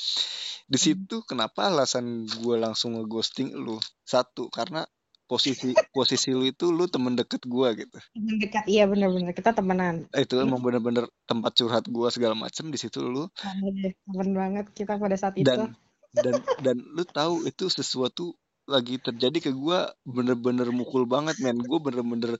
di 0.64 0.78
hmm. 0.80 0.84
situ 0.88 1.16
hmm. 1.20 1.28
kenapa 1.28 1.68
alasan 1.68 2.24
gue 2.24 2.56
langsung 2.56 2.96
ngeghosting 2.96 3.52
lu? 3.52 3.76
Satu 4.08 4.48
karena 4.48 4.88
posisi 5.24 5.72
posisi 5.96 6.30
lu 6.32 6.44
itu 6.44 6.70
lu 6.70 6.84
temen 6.88 7.16
deket 7.16 7.44
gua 7.48 7.72
gitu. 7.72 7.96
Temen 8.12 8.36
dekat 8.40 8.64
iya 8.68 8.84
bener-bener. 8.84 9.32
Kita 9.32 9.56
temenan. 9.56 10.08
Itu 10.12 10.40
emang 10.40 10.60
bener-bener 10.60 11.08
tempat 11.24 11.52
curhat 11.56 11.84
gua 11.88 12.12
segala 12.12 12.36
macem 12.36 12.68
di 12.68 12.78
situ 12.78 13.00
lu. 13.04 13.28
Temen 13.40 14.30
banget 14.32 14.70
kita 14.76 15.00
pada 15.00 15.16
saat 15.16 15.36
itu. 15.36 15.48
dan 15.48 15.72
dan 16.14 16.34
dan 16.62 16.76
lu 16.78 17.02
tahu 17.02 17.48
itu 17.48 17.66
sesuatu 17.66 18.36
lagi 18.64 18.96
terjadi 19.02 19.50
ke 19.50 19.50
gua 19.52 19.92
bener-bener 20.06 20.68
mukul 20.70 21.08
banget 21.08 21.40
men. 21.40 21.60
Gua 21.64 21.80
bener-bener 21.80 22.36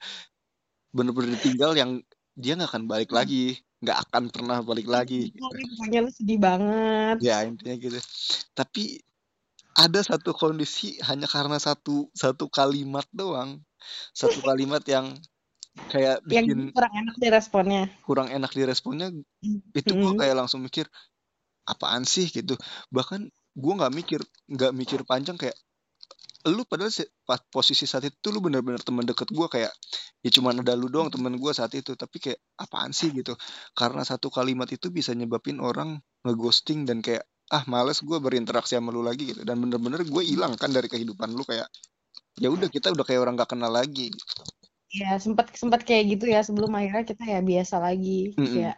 bener-bener 0.95 1.35
tinggal 1.43 1.75
yang 1.75 1.99
dia 2.35 2.59
nggak 2.59 2.71
akan 2.71 2.85
balik 2.91 3.11
hmm. 3.11 3.19
lagi 3.19 3.47
nggak 3.85 3.99
akan 4.09 4.23
pernah 4.33 4.59
balik 4.65 4.89
lagi. 4.89 5.29
Pokoknya 5.37 6.01
lu 6.01 6.11
sedih 6.11 6.41
banget. 6.41 7.21
Ya 7.21 7.45
intinya 7.45 7.77
gitu. 7.77 8.01
Tapi 8.57 9.05
ada 9.77 10.01
satu 10.01 10.33
kondisi 10.33 10.97
hanya 11.05 11.29
karena 11.29 11.61
satu 11.61 12.09
satu 12.17 12.49
kalimat 12.49 13.05
doang. 13.13 13.61
Satu 14.17 14.41
kalimat 14.49 14.81
yang 14.89 15.13
kayak 15.93 16.25
bikin 16.25 16.49
yang 16.49 16.63
kurang 16.71 16.95
enak 16.95 17.17
diresponnya 17.19 17.91
kurang 18.07 18.31
enak 18.31 18.55
diresponnya 18.55 19.11
itu 19.75 19.91
gue 19.91 20.13
hmm. 20.15 20.23
kayak 20.23 20.39
langsung 20.39 20.63
mikir 20.63 20.89
apaan 21.69 22.09
sih? 22.09 22.33
gitu. 22.33 22.57
Bahkan 22.89 23.29
gue 23.55 23.73
nggak 23.77 23.93
mikir 23.93 24.21
nggak 24.49 24.73
mikir 24.73 25.01
panjang 25.05 25.37
kayak 25.37 25.55
lu 26.45 26.69
padahal 26.69 26.93
posisi 27.49 27.89
saat 27.89 28.05
itu 28.05 28.29
lu 28.29 28.45
bener-bener 28.45 28.81
teman 28.85 29.05
deket 29.09 29.33
gue 29.33 29.47
kayak 29.49 29.73
ya 30.21 30.31
cuma 30.33 30.53
ada 30.53 30.77
lu 30.77 30.93
doang 30.93 31.09
temen 31.09 31.37
gue 31.41 31.53
saat 31.57 31.73
itu 31.73 31.97
tapi 31.97 32.21
kayak 32.21 32.41
apaan 32.61 32.93
sih 32.93 33.13
gitu? 33.17 33.33
Karena 33.73 34.05
satu 34.05 34.29
kalimat 34.29 34.69
itu 34.69 34.93
bisa 34.93 35.17
nyebabin 35.17 35.61
orang 35.61 35.97
ngeghosting 36.25 36.85
dan 36.85 37.01
kayak 37.01 37.25
ah 37.53 37.65
males 37.69 38.01
gue 38.01 38.19
berinteraksi 38.21 38.77
sama 38.77 38.93
lu 38.93 39.01
lagi 39.01 39.33
gitu. 39.33 39.41
Dan 39.45 39.61
bener-bener 39.65 40.05
gue 40.05 40.23
hilang 40.25 40.53
kan 40.61 40.69
dari 40.69 40.89
kehidupan 40.89 41.33
lu 41.33 41.45
kayak 41.49 41.69
ya 42.41 42.53
udah 42.53 42.69
kita 42.69 42.93
udah 42.93 43.05
kayak 43.07 43.21
orang 43.23 43.39
gak 43.39 43.55
kenal 43.55 43.71
lagi 43.71 44.11
ya 44.95 45.19
sempat 45.19 45.51
sempat 45.59 45.83
kayak 45.83 46.15
gitu 46.17 46.31
ya 46.31 46.47
sebelum 46.47 46.71
akhirnya 46.71 47.03
kita 47.03 47.25
ya 47.27 47.41
biasa 47.43 47.83
lagi 47.83 48.31
mm 48.31 48.39
-mm. 48.39 48.47
kayak 48.55 48.77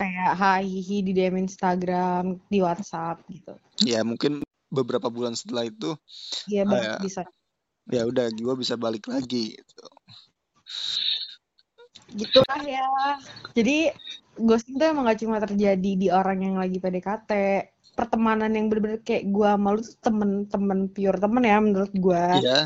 kayak 0.00 0.30
hi 0.36 0.96
di 1.04 1.12
DM 1.12 1.36
Instagram 1.44 2.40
di 2.48 2.64
WhatsApp 2.64 3.20
gitu. 3.28 3.52
Ya 3.84 4.00
mungkin 4.00 4.40
beberapa 4.70 5.10
bulan 5.10 5.34
setelah 5.34 5.66
itu 5.66 5.98
iya 6.46 6.62
uh, 6.62 7.02
bisa. 7.02 7.26
ya 7.90 8.06
udah 8.06 8.30
gue 8.30 8.54
bisa 8.54 8.78
balik 8.78 9.10
lagi 9.10 9.58
gitu. 9.58 9.86
Gitu 12.14 12.38
lah 12.46 12.62
ya. 12.62 12.86
Jadi 13.54 13.90
ghosting 14.38 14.78
tuh 14.78 14.86
emang 14.90 15.06
gak 15.10 15.20
cuma 15.22 15.38
terjadi 15.42 15.90
di 15.98 16.08
orang 16.10 16.42
yang 16.42 16.56
lagi 16.58 16.82
PDKT 16.82 17.30
pertemanan 17.98 18.54
yang 18.54 18.70
bener-bener 18.70 19.02
kayak 19.04 19.28
gue 19.28 19.50
malu 19.60 19.82
tuh 19.84 19.98
temen-temen 20.00 20.88
pure 20.88 21.18
temen 21.20 21.42
ya 21.44 21.58
menurut 21.60 21.92
gue 21.92 22.24
iya. 22.40 22.60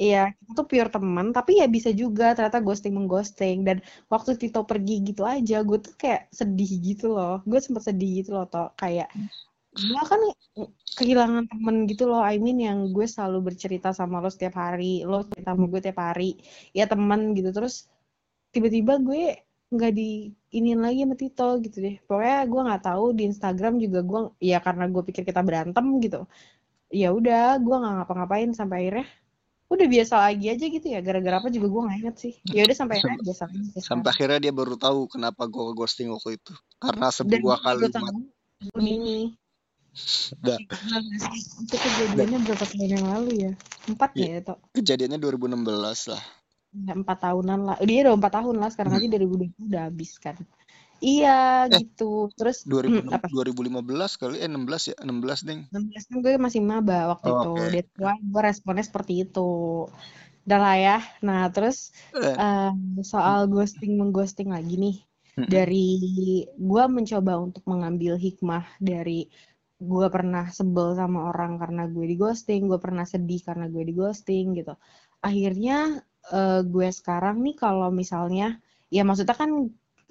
Iya 0.00 0.32
itu 0.32 0.50
tuh 0.56 0.64
pure 0.64 0.88
temen 0.88 1.30
tapi 1.36 1.60
ya 1.60 1.68
bisa 1.68 1.92
juga 1.92 2.32
ternyata 2.32 2.58
ghosting 2.64 2.96
mengghosting. 2.96 3.62
Dan 3.62 3.84
waktu 4.08 4.34
Tito 4.40 4.64
pergi 4.64 5.04
gitu 5.04 5.22
aja 5.28 5.60
gue 5.60 5.78
tuh 5.78 5.94
kayak 5.94 6.32
sedih 6.32 6.72
gitu 6.80 7.12
loh. 7.12 7.44
Gue 7.44 7.60
sempet 7.60 7.84
sedih 7.84 8.24
gitu 8.24 8.34
loh 8.34 8.48
toh 8.48 8.72
kayak 8.80 9.12
gue 9.70 10.02
kan 10.02 10.18
kehilangan 10.98 11.46
temen 11.46 11.86
gitu 11.86 12.10
loh 12.10 12.18
I 12.18 12.42
mean 12.42 12.58
yang 12.58 12.90
gue 12.90 13.06
selalu 13.06 13.54
bercerita 13.54 13.94
sama 13.94 14.18
lo 14.18 14.26
setiap 14.26 14.58
hari 14.58 15.06
lo 15.06 15.22
cerita 15.30 15.54
sama 15.54 15.70
gue 15.70 15.80
tiap 15.80 15.98
hari 16.02 16.42
ya 16.74 16.90
temen 16.90 17.38
gitu. 17.38 17.54
Terus 17.54 17.86
tiba-tiba 18.50 18.98
gue 18.98 19.38
nggak 19.70 19.92
di 19.94 20.34
iniin 20.50 20.82
lagi 20.82 21.06
sama 21.06 21.14
Tito 21.14 21.48
gitu 21.62 21.78
deh. 21.78 21.96
Pokoknya 22.02 22.38
gue 22.50 22.60
nggak 22.66 22.82
tahu 22.82 23.04
di 23.14 23.22
Instagram 23.30 23.78
juga 23.78 24.02
gue 24.02 24.20
ya 24.42 24.58
karena 24.58 24.90
gue 24.90 25.02
pikir 25.06 25.22
kita 25.22 25.40
berantem 25.46 25.86
gitu. 26.02 26.26
Ya 26.90 27.14
udah 27.14 27.62
gue 27.62 27.76
nggak 27.78 27.94
ngapa-ngapain 28.02 28.50
sampai 28.50 28.90
akhirnya 28.90 29.06
udah 29.70 29.86
biasa 29.86 30.14
lagi 30.18 30.46
aja 30.50 30.66
gitu 30.66 30.86
ya. 30.90 30.98
Gara-gara 30.98 31.38
apa 31.38 31.48
juga 31.54 31.70
gue 31.70 31.82
nggak 31.86 31.98
inget 32.02 32.16
sih. 32.18 32.34
Ya 32.50 32.66
udah 32.66 32.74
sampai 32.74 32.98
akhirnya 32.98 33.22
biasa 33.22 33.42
lagi 33.46 33.58
biasa. 33.70 33.86
sampai 33.86 34.08
akhirnya 34.10 34.38
dia 34.42 34.52
baru 34.52 34.74
tahu 34.74 35.06
kenapa 35.06 35.46
gue 35.46 35.64
ghosting 35.78 36.10
waktu 36.10 36.42
itu. 36.42 36.52
Karena 36.82 37.06
sebuah 37.14 37.62
kalimat. 37.62 38.02
ini 38.76 39.38
Udah. 40.40 40.58
Itu 41.60 41.76
kejadiannya 41.76 42.38
berapa 42.46 42.64
tahun 42.64 42.90
yang 42.94 43.06
lalu 43.06 43.30
ya? 43.50 43.52
Empat 43.90 44.10
ya, 44.14 44.26
ya 44.26 44.34
itu? 44.42 44.54
Kejadiannya 44.78 45.18
2016 45.18 46.12
lah. 46.14 46.22
Ya, 46.70 46.92
empat 46.94 47.18
tahunan 47.26 47.60
lah. 47.66 47.76
Dia 47.82 48.06
udah 48.06 48.14
empat 48.14 48.32
tahun 48.38 48.56
lah. 48.62 48.68
Sekarang 48.70 48.92
hmm. 48.94 49.10
aja 49.10 49.18
2020 49.18 49.70
udah 49.70 49.82
habis 49.90 50.12
kan. 50.22 50.38
Iya 51.00 51.66
eh, 51.66 51.80
gitu. 51.80 52.28
Terus 52.36 52.62
2000, 52.68 53.08
hmm, 53.08 53.16
apa? 53.16 53.26
2015 53.32 54.20
kali 54.20 54.36
eh 54.38 54.48
16 54.48 54.92
ya, 54.92 54.96
16 55.00 55.48
ding. 55.48 55.60
16 55.72 56.08
kan 56.12 56.16
gue 56.20 56.32
masih 56.36 56.60
maba 56.60 57.16
waktu 57.16 57.28
oh, 57.32 57.36
itu. 57.40 57.52
Okay. 57.56 57.68
Dia 57.88 58.12
gue 58.20 58.42
responnya 58.44 58.84
seperti 58.84 59.24
itu. 59.24 59.50
Udah 60.44 60.58
lah 60.60 60.76
ya. 60.76 60.98
Nah, 61.24 61.48
terus 61.48 61.90
eh. 62.14 62.36
um, 62.36 63.00
soal 63.00 63.48
ghosting 63.48 63.96
mengghosting 63.96 64.52
lagi 64.52 64.76
nih. 64.76 64.96
Hmm. 65.40 65.48
Dari 65.48 65.88
gue 66.44 66.84
mencoba 66.86 67.32
untuk 67.40 67.64
mengambil 67.64 68.20
hikmah 68.20 68.68
dari 68.76 69.32
gue 69.80 70.06
pernah 70.12 70.44
sebel 70.52 70.92
sama 71.00 71.32
orang 71.32 71.56
karena 71.56 71.88
gue 71.88 72.04
di 72.04 72.16
ghosting, 72.20 72.68
gue 72.68 72.76
pernah 72.76 73.08
sedih 73.08 73.40
karena 73.40 73.66
gue 73.72 73.82
di 73.88 73.94
ghosting 73.96 74.52
gitu. 74.58 74.76
Akhirnya 75.24 76.04
uh, 76.32 76.60
gue 76.64 76.88
sekarang 76.92 77.40
nih 77.40 77.56
kalau 77.56 77.88
misalnya 77.88 78.60
ya 78.92 79.02
maksudnya 79.06 79.36
kan 79.36 79.50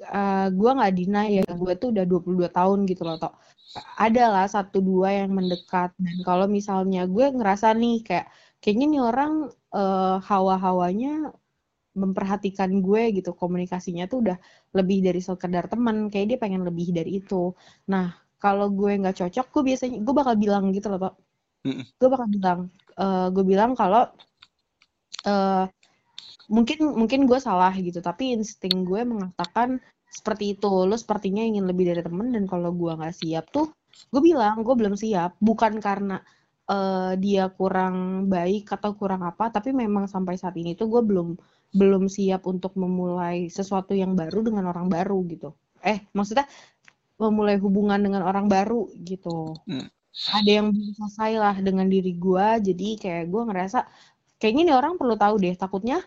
uh, 0.07 0.47
gue 0.49 0.71
nggak 0.77 0.93
dina 0.95 1.21
ya 1.27 1.43
gue 1.45 1.73
tuh 1.77 1.91
udah 1.93 2.05
22 2.07 2.49
tahun 2.49 2.79
gitu 2.89 3.01
loh 3.03 3.17
toh 3.19 3.33
ada 4.01 4.23
lah 4.33 4.45
satu 4.49 4.81
dua 4.81 5.13
yang 5.13 5.31
mendekat 5.38 5.93
dan 6.01 6.17
kalau 6.25 6.49
misalnya 6.49 7.05
gue 7.05 7.25
ngerasa 7.29 7.75
nih 7.77 8.01
kayak 8.01 8.27
kayaknya 8.63 8.85
nih 8.97 9.01
orang 9.05 9.33
uh, 9.75 10.17
hawa-hawanya 10.25 11.29
memperhatikan 11.93 12.81
gue 12.81 13.13
gitu 13.21 13.35
komunikasinya 13.38 14.09
tuh 14.09 14.25
udah 14.25 14.38
lebih 14.73 15.05
dari 15.05 15.21
sekedar 15.21 15.69
teman 15.69 16.09
kayak 16.09 16.27
dia 16.33 16.38
pengen 16.41 16.65
lebih 16.65 16.89
dari 16.95 17.21
itu 17.21 17.53
nah 17.85 18.09
kalau 18.39 18.72
gue 18.72 18.96
nggak 18.96 19.17
cocok 19.19 19.46
gue 19.51 19.63
biasanya 19.74 19.98
gue 20.00 20.13
bakal 20.15 20.36
bilang 20.39 20.72
gitu 20.72 20.88
loh 20.91 21.00
pak. 21.00 21.13
Gue 22.00 22.10
bakal 22.10 22.27
bilang 22.31 22.60
uh, 22.96 23.27
gue 23.29 23.43
bilang 23.43 23.72
kalau 23.75 24.08
uh, 25.27 25.65
mungkin 26.50 26.79
mungkin 26.98 27.29
gue 27.29 27.39
salah 27.39 27.75
gitu 27.77 28.00
tapi 28.01 28.34
insting 28.34 28.88
gue 28.88 29.03
mengatakan 29.03 29.84
seperti 30.10 30.58
itu. 30.58 30.72
Lo 30.88 30.96
sepertinya 30.96 31.43
ingin 31.43 31.67
lebih 31.67 31.91
dari 31.91 32.01
temen 32.01 32.31
dan 32.31 32.48
kalau 32.48 32.72
gue 32.74 32.91
nggak 32.96 33.15
siap 33.15 33.51
tuh 33.51 33.69
gue 34.10 34.22
bilang 34.24 34.63
gue 34.63 34.75
belum 34.75 34.96
siap. 34.96 35.36
Bukan 35.43 35.84
karena 35.84 36.24
uh, 36.69 37.13
dia 37.19 37.51
kurang 37.51 38.29
baik 38.31 38.72
atau 38.72 38.93
kurang 38.96 39.25
apa 39.25 39.51
tapi 39.51 39.75
memang 39.75 40.05
sampai 40.08 40.39
saat 40.39 40.55
ini 40.55 40.77
tuh 40.79 40.88
gue 40.88 41.01
belum 41.03 41.36
belum 41.69 42.10
siap 42.10 42.50
untuk 42.50 42.74
memulai 42.79 43.50
sesuatu 43.51 43.93
yang 43.93 44.17
baru 44.17 44.41
dengan 44.41 44.69
orang 44.72 44.88
baru 44.89 45.22
gitu. 45.29 45.53
Eh 45.86 46.08
maksudnya 46.13 46.46
memulai 47.19 47.59
hubungan 47.59 47.99
dengan 47.99 48.23
orang 48.23 48.47
baru 48.47 48.88
gitu. 49.03 49.59
Hmm. 49.67 49.91
Ada 50.31 50.63
yang 50.63 50.71
belum 50.71 50.91
selesai 50.95 51.31
lah 51.38 51.55
dengan 51.59 51.85
diri 51.91 52.15
gue, 52.15 52.47
jadi 52.63 52.88
kayak 52.97 53.25
gue 53.29 53.41
ngerasa 53.45 53.85
kayaknya 54.39 54.71
nih 54.71 54.75
orang 54.79 54.95
perlu 54.95 55.15
tahu 55.19 55.35
deh. 55.38 55.53
Takutnya 55.53 55.99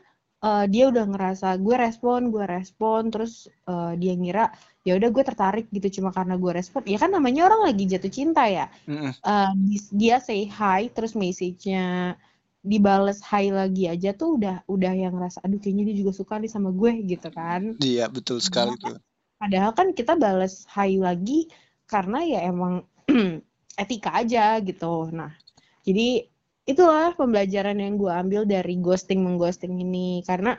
uh, 0.42 0.64
dia 0.66 0.88
udah 0.88 1.04
ngerasa 1.06 1.60
gue 1.60 1.76
respon, 1.76 2.32
gue 2.32 2.44
respon, 2.48 3.12
terus 3.12 3.46
uh, 3.68 3.92
dia 3.94 4.16
ngira 4.16 4.50
ya 4.82 4.98
udah 4.98 5.08
gue 5.14 5.22
tertarik 5.22 5.66
gitu 5.70 6.02
cuma 6.02 6.10
karena 6.10 6.34
gue 6.40 6.52
respon. 6.52 6.82
Ya 6.88 6.98
kan 6.98 7.14
namanya 7.14 7.46
orang 7.46 7.70
lagi 7.70 7.84
jatuh 7.86 8.10
cinta 8.10 8.48
ya. 8.48 8.66
Hmm. 8.88 9.12
Uh, 9.22 9.52
dia 9.92 10.18
say 10.18 10.48
hi, 10.48 10.88
terus 10.90 11.12
message-nya 11.12 12.16
dibales 12.62 13.18
hi 13.26 13.50
lagi 13.50 13.90
aja 13.90 14.14
tuh 14.14 14.38
udah 14.38 14.62
udah 14.70 14.92
yang 14.94 15.18
ngerasa 15.18 15.42
aduh 15.42 15.58
kayaknya 15.58 15.90
dia 15.90 15.96
juga 15.98 16.12
suka 16.14 16.38
nih 16.38 16.50
sama 16.50 16.72
gue 16.72 16.90
gitu 17.04 17.28
kan. 17.30 17.76
Iya 17.82 18.08
betul 18.08 18.38
sekali 18.42 18.74
tuh 18.78 18.98
Padahal 19.42 19.74
kan 19.74 19.90
kita 19.90 20.14
balas 20.14 20.62
hai 20.70 21.02
lagi 21.02 21.50
karena 21.90 22.22
ya 22.22 22.46
emang 22.46 22.86
etika 23.82 24.22
aja 24.22 24.62
gitu. 24.62 25.10
Nah, 25.10 25.34
jadi 25.82 26.30
itulah 26.62 27.10
pembelajaran 27.18 27.74
yang 27.74 27.98
gue 27.98 28.12
ambil 28.12 28.46
dari 28.46 28.78
ghosting 28.78 29.26
mengghosting 29.26 29.82
ini 29.82 30.22
karena 30.22 30.54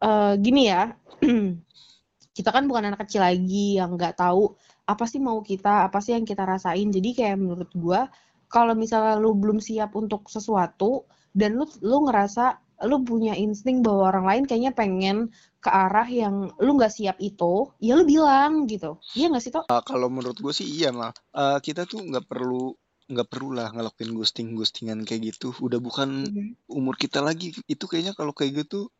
uh, 0.00 0.32
gini 0.40 0.72
ya 0.72 0.96
kita 2.36 2.48
kan 2.48 2.64
bukan 2.64 2.88
anak 2.88 3.04
kecil 3.04 3.20
lagi 3.20 3.76
yang 3.76 3.92
nggak 3.92 4.16
tahu 4.16 4.56
apa 4.88 5.04
sih 5.04 5.20
mau 5.20 5.44
kita 5.44 5.84
apa 5.84 6.00
sih 6.00 6.16
yang 6.16 6.24
kita 6.24 6.48
rasain 6.48 6.88
jadi 6.88 7.10
kayak 7.12 7.36
menurut 7.44 7.68
gue 7.76 8.00
kalau 8.48 8.72
misalnya 8.72 9.20
lu 9.20 9.36
belum 9.36 9.60
siap 9.60 9.92
untuk 9.92 10.32
sesuatu 10.32 11.04
dan 11.36 11.60
lu 11.60 11.68
lu 11.84 12.08
ngerasa 12.08 12.56
lu 12.86 13.02
punya 13.02 13.34
insting 13.34 13.82
bahwa 13.82 14.14
orang 14.14 14.26
lain 14.26 14.44
kayaknya 14.46 14.72
pengen 14.76 15.16
ke 15.58 15.70
arah 15.70 16.06
yang 16.06 16.54
lu 16.62 16.78
nggak 16.78 16.94
siap 16.94 17.18
itu, 17.18 17.74
ya 17.82 17.98
lu 17.98 18.06
bilang 18.06 18.70
gitu. 18.70 19.02
Iya 19.18 19.34
nggak 19.34 19.42
sih 19.42 19.50
toh? 19.50 19.64
Uh, 19.66 19.82
kalau 19.82 20.06
menurut 20.06 20.38
gue 20.38 20.54
sih 20.54 20.66
iya 20.66 20.94
mal. 20.94 21.10
Uh, 21.34 21.58
kita 21.58 21.88
tuh 21.88 21.98
nggak 21.98 22.30
perlu 22.30 22.78
nggak 23.08 23.28
perlu 23.32 23.56
lah 23.56 23.72
ngelakuin 23.72 24.12
ghosting 24.14 24.54
ghostingan 24.54 25.02
kayak 25.02 25.34
gitu. 25.34 25.50
Udah 25.58 25.82
bukan 25.82 26.28
mm 26.28 26.30
-hmm. 26.30 26.48
umur 26.70 26.94
kita 26.94 27.18
lagi. 27.18 27.56
Itu 27.66 27.90
kayaknya 27.90 28.14
kalau 28.14 28.30
kayak 28.30 28.68
gitu 28.68 28.92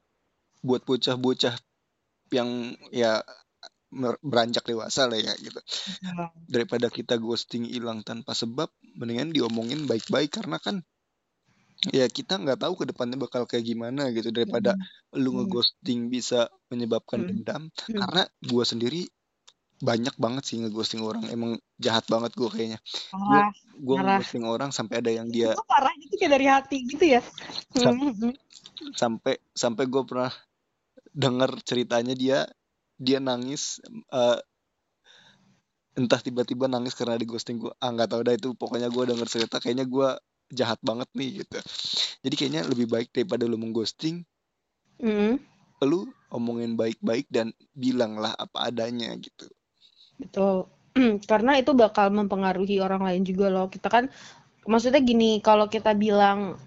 buat 0.65 0.83
bocah-bocah 0.83 1.55
yang 2.35 2.75
ya 2.91 3.23
beranjak 4.21 4.69
dewasa 4.69 5.09
lah 5.09 5.17
ya 5.17 5.33
gitu. 5.41 5.61
Hmm. 6.05 6.29
Daripada 6.45 6.93
kita 6.93 7.17
ghosting 7.17 7.65
hilang 7.65 8.05
tanpa 8.05 8.37
sebab, 8.37 8.69
mendingan 9.01 9.33
diomongin 9.33 9.89
baik-baik 9.89 10.37
karena 10.37 10.61
kan 10.61 10.85
ya 11.95 12.11
kita 12.11 12.43
nggak 12.43 12.59
tahu 12.59 12.75
ke 12.83 12.85
depannya 12.91 13.15
bakal 13.15 13.47
kayak 13.47 13.63
gimana 13.63 14.11
gitu 14.11 14.35
daripada 14.35 14.75
hmm. 14.75 15.23
lu 15.23 15.39
ngeghosting 15.39 16.11
bisa 16.11 16.51
menyebabkan 16.75 17.23
hmm. 17.23 17.29
dendam 17.31 17.63
hmm. 17.71 17.99
karena 18.03 18.23
gua 18.51 18.65
sendiri 18.67 19.07
banyak 19.79 20.15
banget 20.19 20.43
sih 20.43 20.59
ngeghosting 20.59 21.07
orang 21.07 21.23
emang 21.31 21.55
jahat 21.79 22.03
banget 22.11 22.35
gue 22.35 22.51
kayaknya 22.51 22.83
gue 23.15 23.41
gue 23.79 23.95
ngeghosting 23.95 24.43
orang 24.43 24.75
sampai 24.75 24.99
ada 24.99 25.15
yang 25.15 25.31
dia 25.31 25.55
itu 25.55 25.67
parah 25.71 25.95
gitu 26.03 26.15
kayak 26.19 26.33
dari 26.35 26.47
hati 26.51 26.79
gitu 26.83 27.05
ya 27.07 27.23
Sam 27.79 27.95
hmm. 27.95 28.35
sampai 28.99 29.39
sampai 29.55 29.87
gue 29.87 30.03
pernah 30.03 30.35
dengar 31.15 31.55
ceritanya 31.63 32.19
dia 32.19 32.51
dia 32.99 33.23
nangis 33.23 33.79
uh, 34.11 34.43
entah 35.95 36.19
tiba-tiba 36.23 36.67
nangis 36.67 36.99
karena 36.99 37.15
di 37.15 37.27
ghosting 37.27 37.63
gue 37.63 37.71
ah 37.79 37.91
nggak 37.91 38.11
tahu 38.11 38.23
dah 38.27 38.35
itu 38.35 38.55
pokoknya 38.59 38.91
gue 38.91 39.15
denger 39.15 39.29
cerita 39.31 39.63
kayaknya 39.63 39.87
gue 39.87 40.11
jahat 40.53 40.81
banget 40.81 41.09
nih 41.15 41.45
gitu. 41.45 41.59
Jadi 42.25 42.35
kayaknya 42.35 42.63
lebih 42.67 42.87
baik 42.89 43.09
daripada 43.13 43.45
lu 43.45 43.61
mengghosting 43.61 44.25
mm. 45.01 45.39
lu 45.85 46.11
omongin 46.35 46.75
baik-baik 46.75 47.29
dan 47.31 47.55
bilanglah 47.73 48.35
apa 48.37 48.69
adanya 48.69 49.15
gitu. 49.17 49.47
Betul. 50.19 50.67
Karena 51.31 51.57
itu 51.57 51.73
bakal 51.73 52.11
mempengaruhi 52.11 52.83
orang 52.83 53.07
lain 53.07 53.23
juga 53.23 53.47
loh. 53.49 53.71
Kita 53.71 53.89
kan 53.89 54.11
maksudnya 54.69 55.01
gini 55.01 55.41
kalau 55.41 55.71
kita 55.71 55.95
bilang 55.97 56.59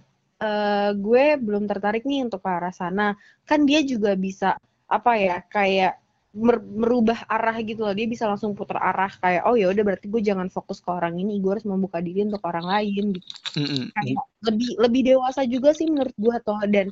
e, 0.42 0.50
gue 0.98 1.26
belum 1.38 1.70
tertarik 1.70 2.08
nih 2.08 2.26
untuk 2.26 2.42
ke 2.42 2.50
arah 2.50 2.74
sana 2.74 3.14
kan 3.46 3.62
dia 3.68 3.86
juga 3.86 4.18
bisa 4.18 4.58
apa 4.90 5.12
ya 5.16 5.38
kayak 5.46 6.02
merubah 6.32 7.28
arah 7.28 7.60
gitu 7.60 7.84
loh. 7.84 7.92
Dia 7.92 8.08
bisa 8.08 8.24
langsung 8.24 8.56
putar 8.56 8.80
arah 8.80 9.12
kayak 9.20 9.44
oh 9.44 9.60
ya 9.60 9.68
udah 9.68 9.84
berarti 9.84 10.08
gue 10.08 10.24
jangan 10.24 10.48
fokus 10.48 10.80
ke 10.80 10.88
orang 10.88 11.20
ini 11.20 11.44
gue 11.44 11.52
harus 11.52 11.68
membuka 11.68 12.00
diri 12.00 12.24
untuk 12.24 12.40
orang 12.48 12.66
lain 12.68 13.20
gitu. 13.20 13.28
Mm-hmm. 13.60 14.16
lebih 14.48 14.70
lebih 14.80 15.02
dewasa 15.12 15.44
juga 15.44 15.76
sih 15.76 15.92
menurut 15.92 16.16
gue 16.16 16.36
toh. 16.48 16.62
Dan 16.72 16.88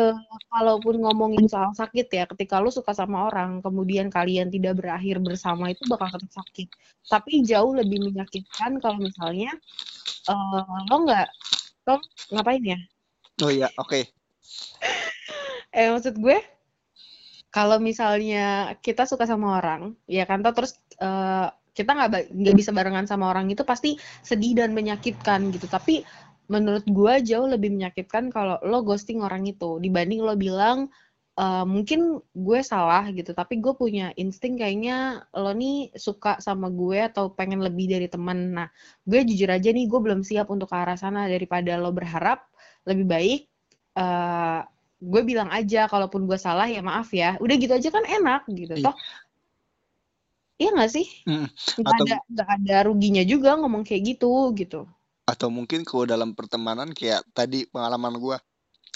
uh, 0.00 0.16
kalaupun 0.48 1.04
ngomongin 1.04 1.44
soal 1.52 1.76
sakit 1.76 2.08
ya 2.08 2.24
ketika 2.24 2.64
lo 2.64 2.72
suka 2.72 2.96
sama 2.96 3.28
orang 3.28 3.60
kemudian 3.60 4.08
kalian 4.08 4.48
tidak 4.48 4.80
berakhir 4.80 5.20
bersama 5.20 5.68
itu 5.68 5.84
bakal 5.84 6.08
tetap 6.08 6.32
sakit. 6.32 6.72
Tapi 7.12 7.44
jauh 7.44 7.76
lebih 7.76 8.08
menyakitkan 8.08 8.80
kalau 8.80 8.96
misalnya 8.96 9.52
uh, 10.32 10.64
lo 10.88 10.96
nggak 11.04 11.28
lo 11.92 12.00
ngapain 12.32 12.64
ya? 12.64 12.78
Oh 13.44 13.52
iya 13.52 13.68
oke. 13.76 13.92
Okay. 13.92 14.02
eh 15.76 15.88
maksud 15.92 16.16
gue 16.20 16.36
kalau 17.52 17.76
misalnya 17.76 18.74
kita 18.80 19.04
suka 19.04 19.28
sama 19.28 19.60
orang 19.60 19.92
ya 20.08 20.24
kan 20.24 20.40
toh 20.40 20.56
terus 20.56 20.72
uh, 21.04 21.52
kita 21.72 21.90
nggak 21.92 22.32
nggak 22.32 22.56
bisa 22.56 22.70
barengan 22.72 23.08
sama 23.08 23.32
orang 23.32 23.48
itu 23.48 23.64
pasti 23.64 23.96
sedih 24.20 24.60
dan 24.60 24.76
menyakitkan 24.76 25.48
gitu. 25.52 25.64
Tapi 25.68 26.04
menurut 26.52 26.84
gue 26.84 27.14
jauh 27.24 27.48
lebih 27.48 27.72
menyakitkan 27.72 28.28
kalau 28.28 28.60
lo 28.64 28.84
ghosting 28.84 29.24
orang 29.24 29.48
itu 29.48 29.80
dibanding 29.80 30.20
lo 30.20 30.36
bilang 30.36 30.92
uh, 31.40 31.64
mungkin 31.64 32.20
gue 32.36 32.60
salah 32.60 33.08
gitu 33.08 33.32
tapi 33.32 33.56
gue 33.64 33.72
punya 33.72 34.12
insting 34.20 34.60
kayaknya 34.60 35.24
lo 35.32 35.56
nih 35.56 35.88
suka 35.96 36.36
sama 36.44 36.68
gue 36.68 37.08
atau 37.08 37.32
pengen 37.32 37.64
lebih 37.64 37.88
dari 37.88 38.08
teman. 38.08 38.52
Nah 38.52 38.68
gue 39.08 39.24
jujur 39.24 39.48
aja 39.48 39.68
nih 39.72 39.88
gue 39.88 40.00
belum 40.00 40.20
siap 40.24 40.52
untuk 40.52 40.68
ke 40.68 40.76
arah 40.76 40.98
sana. 41.00 41.24
Daripada 41.28 41.80
lo 41.80 41.88
berharap 41.96 42.44
lebih 42.84 43.06
baik 43.08 43.40
uh, 43.96 44.60
gue 45.02 45.22
bilang 45.26 45.50
aja 45.50 45.90
kalaupun 45.90 46.30
gue 46.30 46.38
salah 46.38 46.70
ya 46.70 46.78
maaf 46.78 47.10
ya. 47.10 47.34
Udah 47.42 47.54
gitu 47.58 47.74
aja 47.74 47.88
kan 47.90 48.06
enak 48.06 48.46
gitu. 48.46 48.78
Iya. 48.78 48.86
toh 48.86 48.96
iya 50.62 50.70
nggak 50.70 50.92
sih? 50.94 51.06
Hmm. 51.26 51.50
nggak 51.50 51.90
atau, 51.90 52.04
ada 52.06 52.16
nggak 52.30 52.50
ada 52.62 52.76
ruginya 52.86 53.22
juga 53.26 53.58
ngomong 53.58 53.82
kayak 53.82 54.14
gitu 54.14 54.54
gitu. 54.54 54.86
Atau 55.26 55.50
mungkin 55.50 55.82
kalau 55.82 56.06
dalam 56.06 56.38
pertemanan 56.38 56.94
kayak 56.94 57.26
tadi 57.34 57.66
pengalaman 57.66 58.14
gue 58.22 58.38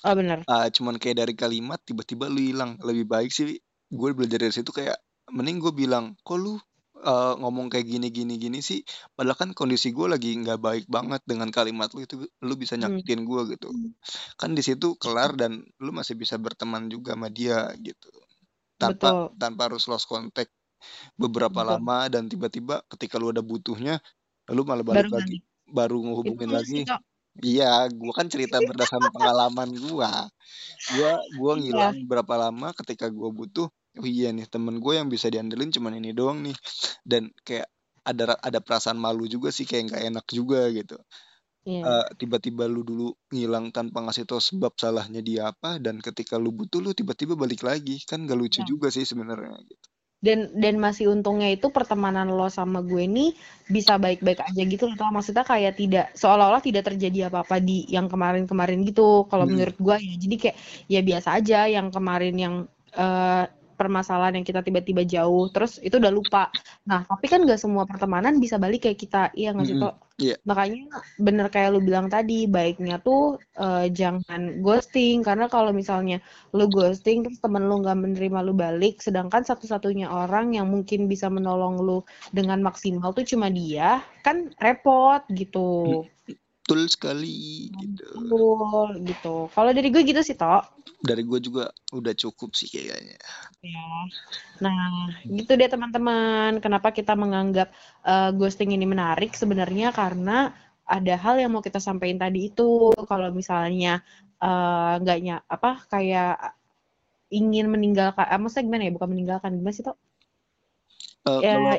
oh 0.06 0.14
benar 0.14 0.46
uh, 0.46 0.68
cuman 0.70 1.00
kayak 1.02 1.26
dari 1.26 1.34
kalimat 1.34 1.82
tiba-tiba 1.82 2.30
lu 2.30 2.38
hilang. 2.38 2.78
Lebih 2.78 3.10
baik 3.10 3.30
sih 3.34 3.58
gue 3.90 4.10
belajar 4.14 4.38
dari 4.38 4.54
situ 4.54 4.70
kayak 4.70 4.94
mending 5.34 5.58
gue 5.58 5.74
bilang 5.74 6.14
kok 6.22 6.38
lu 6.38 6.54
uh, 7.06 7.34
ngomong 7.38 7.70
kayak 7.70 7.86
gini 7.86 8.10
gini 8.10 8.34
gini 8.36 8.58
sih 8.58 8.82
padahal 9.14 9.38
kan 9.38 9.50
kondisi 9.54 9.94
gue 9.94 10.10
lagi 10.10 10.34
nggak 10.34 10.58
baik 10.58 10.84
banget 10.90 11.22
dengan 11.22 11.48
kalimat 11.54 11.88
lu 11.94 12.02
itu 12.02 12.26
lu 12.42 12.54
bisa 12.58 12.74
hmm. 12.74 12.82
nyakitin 12.82 13.22
gue 13.22 13.42
gitu 13.54 13.70
hmm. 13.70 13.94
kan 14.34 14.50
di 14.52 14.62
situ 14.66 14.98
kelar 14.98 15.38
dan 15.38 15.62
lu 15.78 15.94
masih 15.94 16.18
bisa 16.18 16.36
berteman 16.36 16.90
juga 16.90 17.14
sama 17.14 17.30
dia 17.30 17.70
gitu 17.78 18.10
tanpa 18.76 19.30
Betul. 19.30 19.38
tanpa 19.38 19.60
harus 19.70 19.86
lost 19.86 20.10
contact 20.10 20.52
beberapa 21.16 21.62
Betul. 21.62 21.70
lama 21.78 21.98
dan 22.10 22.28
tiba-tiba 22.28 22.82
ketika 22.90 23.16
lu 23.16 23.30
ada 23.32 23.40
butuhnya 23.40 24.02
lu 24.52 24.66
malah 24.66 24.84
balik 24.84 25.08
baru 25.08 25.16
lagi 25.16 25.38
baru 25.66 25.96
ngehubungin 26.02 26.50
lagi 26.52 26.82
Iya, 27.44 27.92
gua 27.92 28.16
kan 28.16 28.32
cerita 28.32 28.56
berdasarkan 28.64 29.12
pengalaman 29.12 29.68
gua. 29.76 30.08
Gua 30.96 31.20
gua 31.36 31.52
iya. 31.52 31.60
ngilang 31.60 31.96
iya. 32.00 32.06
berapa 32.08 32.34
lama 32.48 32.72
ketika 32.72 33.12
gua 33.12 33.28
butuh 33.28 33.68
oh 34.00 34.08
iya 34.08 34.32
nih 34.32 34.46
temen 34.48 34.78
gue 34.78 34.92
yang 34.96 35.08
bisa 35.08 35.26
diandelin 35.32 35.72
cuman 35.72 35.98
ini 35.98 36.12
doang 36.12 36.44
nih 36.44 36.56
dan 37.02 37.32
kayak 37.42 37.68
ada 38.06 38.38
ada 38.38 38.58
perasaan 38.62 38.96
malu 38.96 39.26
juga 39.26 39.50
sih 39.50 39.66
kayak 39.66 39.90
nggak 39.90 40.02
enak 40.14 40.26
juga 40.30 40.70
gitu 40.70 40.96
yeah. 41.66 41.82
Iya. 41.82 41.82
uh, 41.82 42.06
tiba-tiba 42.14 42.70
lu 42.70 42.86
dulu 42.86 43.10
ngilang 43.34 43.74
tanpa 43.74 44.06
ngasih 44.06 44.24
tau 44.24 44.38
sebab 44.38 44.78
salahnya 44.78 45.20
dia 45.20 45.50
apa 45.50 45.82
dan 45.82 45.98
ketika 45.98 46.38
lu 46.38 46.54
butuh 46.54 46.78
lu 46.78 46.94
tiba-tiba 46.94 47.34
balik 47.34 47.66
lagi 47.66 47.98
kan 48.06 48.22
gak 48.22 48.38
lucu 48.38 48.62
yeah. 48.62 48.68
juga 48.70 48.88
sih 48.94 49.02
sebenarnya 49.02 49.58
gitu 49.66 49.86
dan 50.16 50.48
dan 50.56 50.80
masih 50.80 51.12
untungnya 51.12 51.52
itu 51.52 51.68
pertemanan 51.68 52.32
lo 52.32 52.48
sama 52.48 52.80
gue 52.80 53.04
nih 53.04 53.36
bisa 53.68 54.00
baik-baik 54.00 54.40
aja 54.40 54.62
gitu 54.64 54.88
loh 54.88 55.12
maksudnya 55.12 55.44
kayak 55.44 55.76
tidak 55.76 56.08
seolah-olah 56.16 56.64
tidak 56.64 56.88
terjadi 56.88 57.28
apa-apa 57.28 57.60
di 57.60 57.84
yang 57.92 58.08
kemarin-kemarin 58.08 58.80
gitu 58.88 59.28
kalau 59.28 59.44
hmm. 59.44 59.52
menurut 59.52 59.76
gue 59.76 59.96
ya 60.00 60.14
jadi 60.16 60.36
kayak 60.40 60.56
ya 60.88 61.00
biasa 61.04 61.28
aja 61.36 61.60
yang 61.68 61.92
kemarin 61.92 62.34
yang 62.40 62.54
uh, 62.96 63.44
permasalahan 63.76 64.40
yang 64.40 64.46
kita 64.48 64.64
tiba-tiba 64.64 65.04
jauh 65.04 65.52
terus 65.52 65.78
itu 65.84 66.00
udah 66.00 66.10
lupa. 66.10 66.48
Nah 66.88 67.04
tapi 67.04 67.28
kan 67.28 67.44
gak 67.44 67.60
semua 67.60 67.84
pertemanan 67.84 68.40
bisa 68.40 68.56
balik 68.56 68.88
kayak 68.88 68.98
kita. 68.98 69.22
Iya 69.36 69.52
nggak 69.52 69.66
sih 69.68 69.76
mm 69.76 69.84
-hmm. 69.84 70.16
yeah. 70.18 70.36
makanya 70.48 70.82
bener 71.20 71.46
kayak 71.52 71.76
lu 71.76 71.80
bilang 71.84 72.08
tadi 72.08 72.48
baiknya 72.48 72.96
tuh 73.04 73.36
uh, 73.60 73.86
jangan 73.92 74.64
ghosting. 74.64 75.20
Karena 75.20 75.46
kalau 75.46 75.70
misalnya 75.76 76.18
lu 76.56 76.66
ghosting 76.72 77.22
terus 77.22 77.38
temen 77.38 77.68
lu 77.68 77.84
nggak 77.84 78.00
menerima 78.00 78.38
lu 78.42 78.56
balik 78.56 79.04
sedangkan 79.04 79.44
satu-satunya 79.44 80.08
orang 80.08 80.56
yang 80.56 80.66
mungkin 80.66 81.06
bisa 81.06 81.28
menolong 81.28 81.78
lu 81.78 82.00
dengan 82.32 82.64
maksimal 82.64 83.12
tuh 83.12 83.28
cuma 83.28 83.52
dia 83.52 84.00
kan 84.24 84.50
repot 84.58 85.22
gitu 85.30 86.02
betul 86.66 86.90
sekali 86.90 87.70
gitu. 87.78 88.10
Betul 88.26 88.88
gitu. 89.06 89.34
Kalau 89.54 89.70
dari 89.70 89.86
gue 89.94 90.02
gitu 90.02 90.18
sih, 90.26 90.34
Tok. 90.34 90.66
Dari 90.98 91.22
gue 91.22 91.38
juga 91.38 91.70
udah 91.94 92.10
cukup 92.10 92.58
sih 92.58 92.66
kayaknya. 92.66 93.14
Ya. 93.62 93.86
Nah, 94.58 95.14
gitu 95.30 95.54
deh 95.54 95.70
teman-teman. 95.70 96.58
Kenapa 96.58 96.90
kita 96.90 97.14
menganggap 97.14 97.70
uh, 98.02 98.34
ghosting 98.34 98.74
ini 98.74 98.82
menarik 98.82 99.38
sebenarnya 99.38 99.94
karena 99.94 100.50
ada 100.82 101.14
hal 101.14 101.38
yang 101.38 101.54
mau 101.54 101.62
kita 101.62 101.78
sampaikan 101.78 102.18
tadi 102.18 102.50
itu. 102.50 102.90
Kalau 103.06 103.30
misalnya 103.30 104.02
uh, 104.42 104.98
enggaknya 104.98 105.46
apa 105.46 105.86
kayak 105.86 106.50
ingin 107.30 107.70
meninggalkan, 107.70 108.26
eh, 108.26 108.38
maksudnya 108.42 108.66
gimana 108.66 108.82
ya? 108.90 108.92
Bukan 108.98 109.10
meninggalkan, 109.14 109.54
gimana 109.54 109.70
sih, 109.70 109.86
Tok? 109.86 109.98
Uh, 111.30 111.38
ya, 111.46 111.54
kalau 111.54 111.74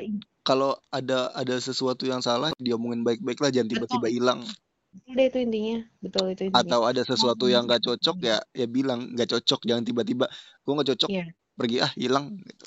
kalau 0.47 0.71
ada 0.95 1.35
ada 1.35 1.55
sesuatu 1.59 2.07
yang 2.07 2.23
salah 2.23 2.55
diomongin 2.55 3.03
baik-baik 3.03 3.43
lah 3.43 3.51
jangan 3.51 3.67
tiba-tiba 3.67 4.07
hilang 4.07 4.39
Betul 5.05 5.19
itu 5.27 5.37
intinya, 5.43 5.77
betul 6.01 6.25
itu 6.33 6.41
intinya. 6.49 6.63
Atau 6.63 6.79
ada 6.87 7.01
sesuatu 7.05 7.45
yang 7.45 7.69
nggak 7.69 7.83
cocok 7.83 8.17
ya, 8.23 8.37
ya 8.55 8.65
bilang 8.65 9.13
nggak 9.13 9.29
cocok, 9.37 9.59
jangan 9.67 9.83
tiba-tiba 9.85 10.25
gue 10.65 10.73
nggak 10.73 10.89
cocok, 10.95 11.09
yeah. 11.13 11.27
pergi 11.53 11.77
ah 11.83 11.91
hilang 11.93 12.39
gitu. 12.41 12.65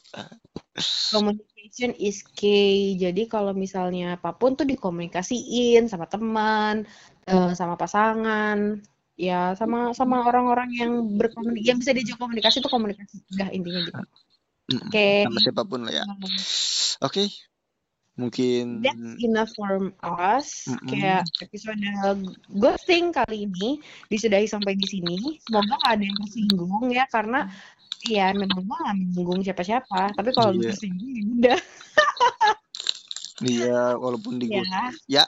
Communication 1.11 1.91
is 1.99 2.23
key. 2.23 2.97
Jadi 2.97 3.27
kalau 3.27 3.53
misalnya 3.53 4.17
apa 4.17 4.33
pun 4.37 4.55
tuh 4.55 4.65
dikomunikasiin 4.65 5.91
sama 5.91 6.07
teman, 6.07 6.87
uh, 7.27 7.53
sama 7.53 7.75
pasangan, 7.75 8.81
ya 9.19 9.53
sama 9.59 9.93
sama 9.93 10.25
orang-orang 10.25 10.71
yang 10.73 10.93
berkomunikasi, 11.19 11.67
yang 11.67 11.79
bisa 11.83 11.91
diajak 11.93 12.17
komunikasi 12.17 12.63
itu 12.63 12.71
komunikasi 12.71 13.15
udah 13.37 13.49
intinya 13.51 13.81
gitu. 13.85 14.03
Oke. 14.71 14.87
Okay. 14.89 15.17
Sama 15.27 15.41
siapa 15.43 15.63
pun 15.67 15.81
lah 15.85 15.93
ya. 15.93 16.05
Oke. 16.07 17.27
Okay 17.27 17.50
mungkin 18.19 18.85
that's 18.85 19.15
enough 19.23 19.51
for 19.55 19.93
us 20.03 20.67
mm 20.67 20.77
-mm. 20.77 20.89
kayak 20.91 21.23
episode 21.41 21.81
ghosting 22.59 23.15
kali 23.15 23.47
ini 23.49 23.81
disudahi 24.11 24.45
sampai 24.51 24.77
di 24.77 24.87
sini 24.87 25.39
semoga 25.47 25.79
gak 25.79 25.99
ada 25.99 26.05
yang 26.05 26.19
tersinggung 26.27 26.85
ya 26.91 27.05
karena 27.09 27.41
ya 28.09 28.33
memang 28.33 28.65
gue 28.65 28.77
gak 28.77 28.97
menyinggung 28.97 29.41
siapa-siapa 29.45 30.17
tapi 30.17 30.31
kalau 30.37 30.53
yeah. 30.57 30.73
tersinggung 30.73 31.13
ya 31.13 31.25
udah 31.25 31.59
iya 33.57 33.81
walaupun 33.97 34.37
di 34.41 34.47
ya. 34.53 34.93
ya 35.09 35.25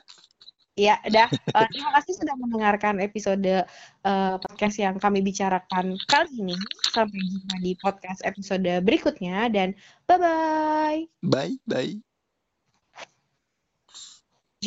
Ya, 0.73 0.97
udah. 1.05 1.29
Uh, 1.53 1.68
terima 1.68 1.92
kasih 2.01 2.25
sudah 2.25 2.33
mendengarkan 2.33 2.97
episode 3.05 3.68
uh, 4.09 4.35
podcast 4.40 4.81
yang 4.81 4.97
kami 4.97 5.21
bicarakan 5.21 6.01
kali 6.09 6.33
ini. 6.33 6.57
Sampai 6.88 7.21
jumpa 7.21 7.57
di 7.61 7.77
podcast 7.77 8.25
episode 8.25 8.81
berikutnya 8.81 9.53
dan 9.53 9.77
bye-bye. 10.09 11.05
Bye 11.29 11.61
bye. 11.68 12.12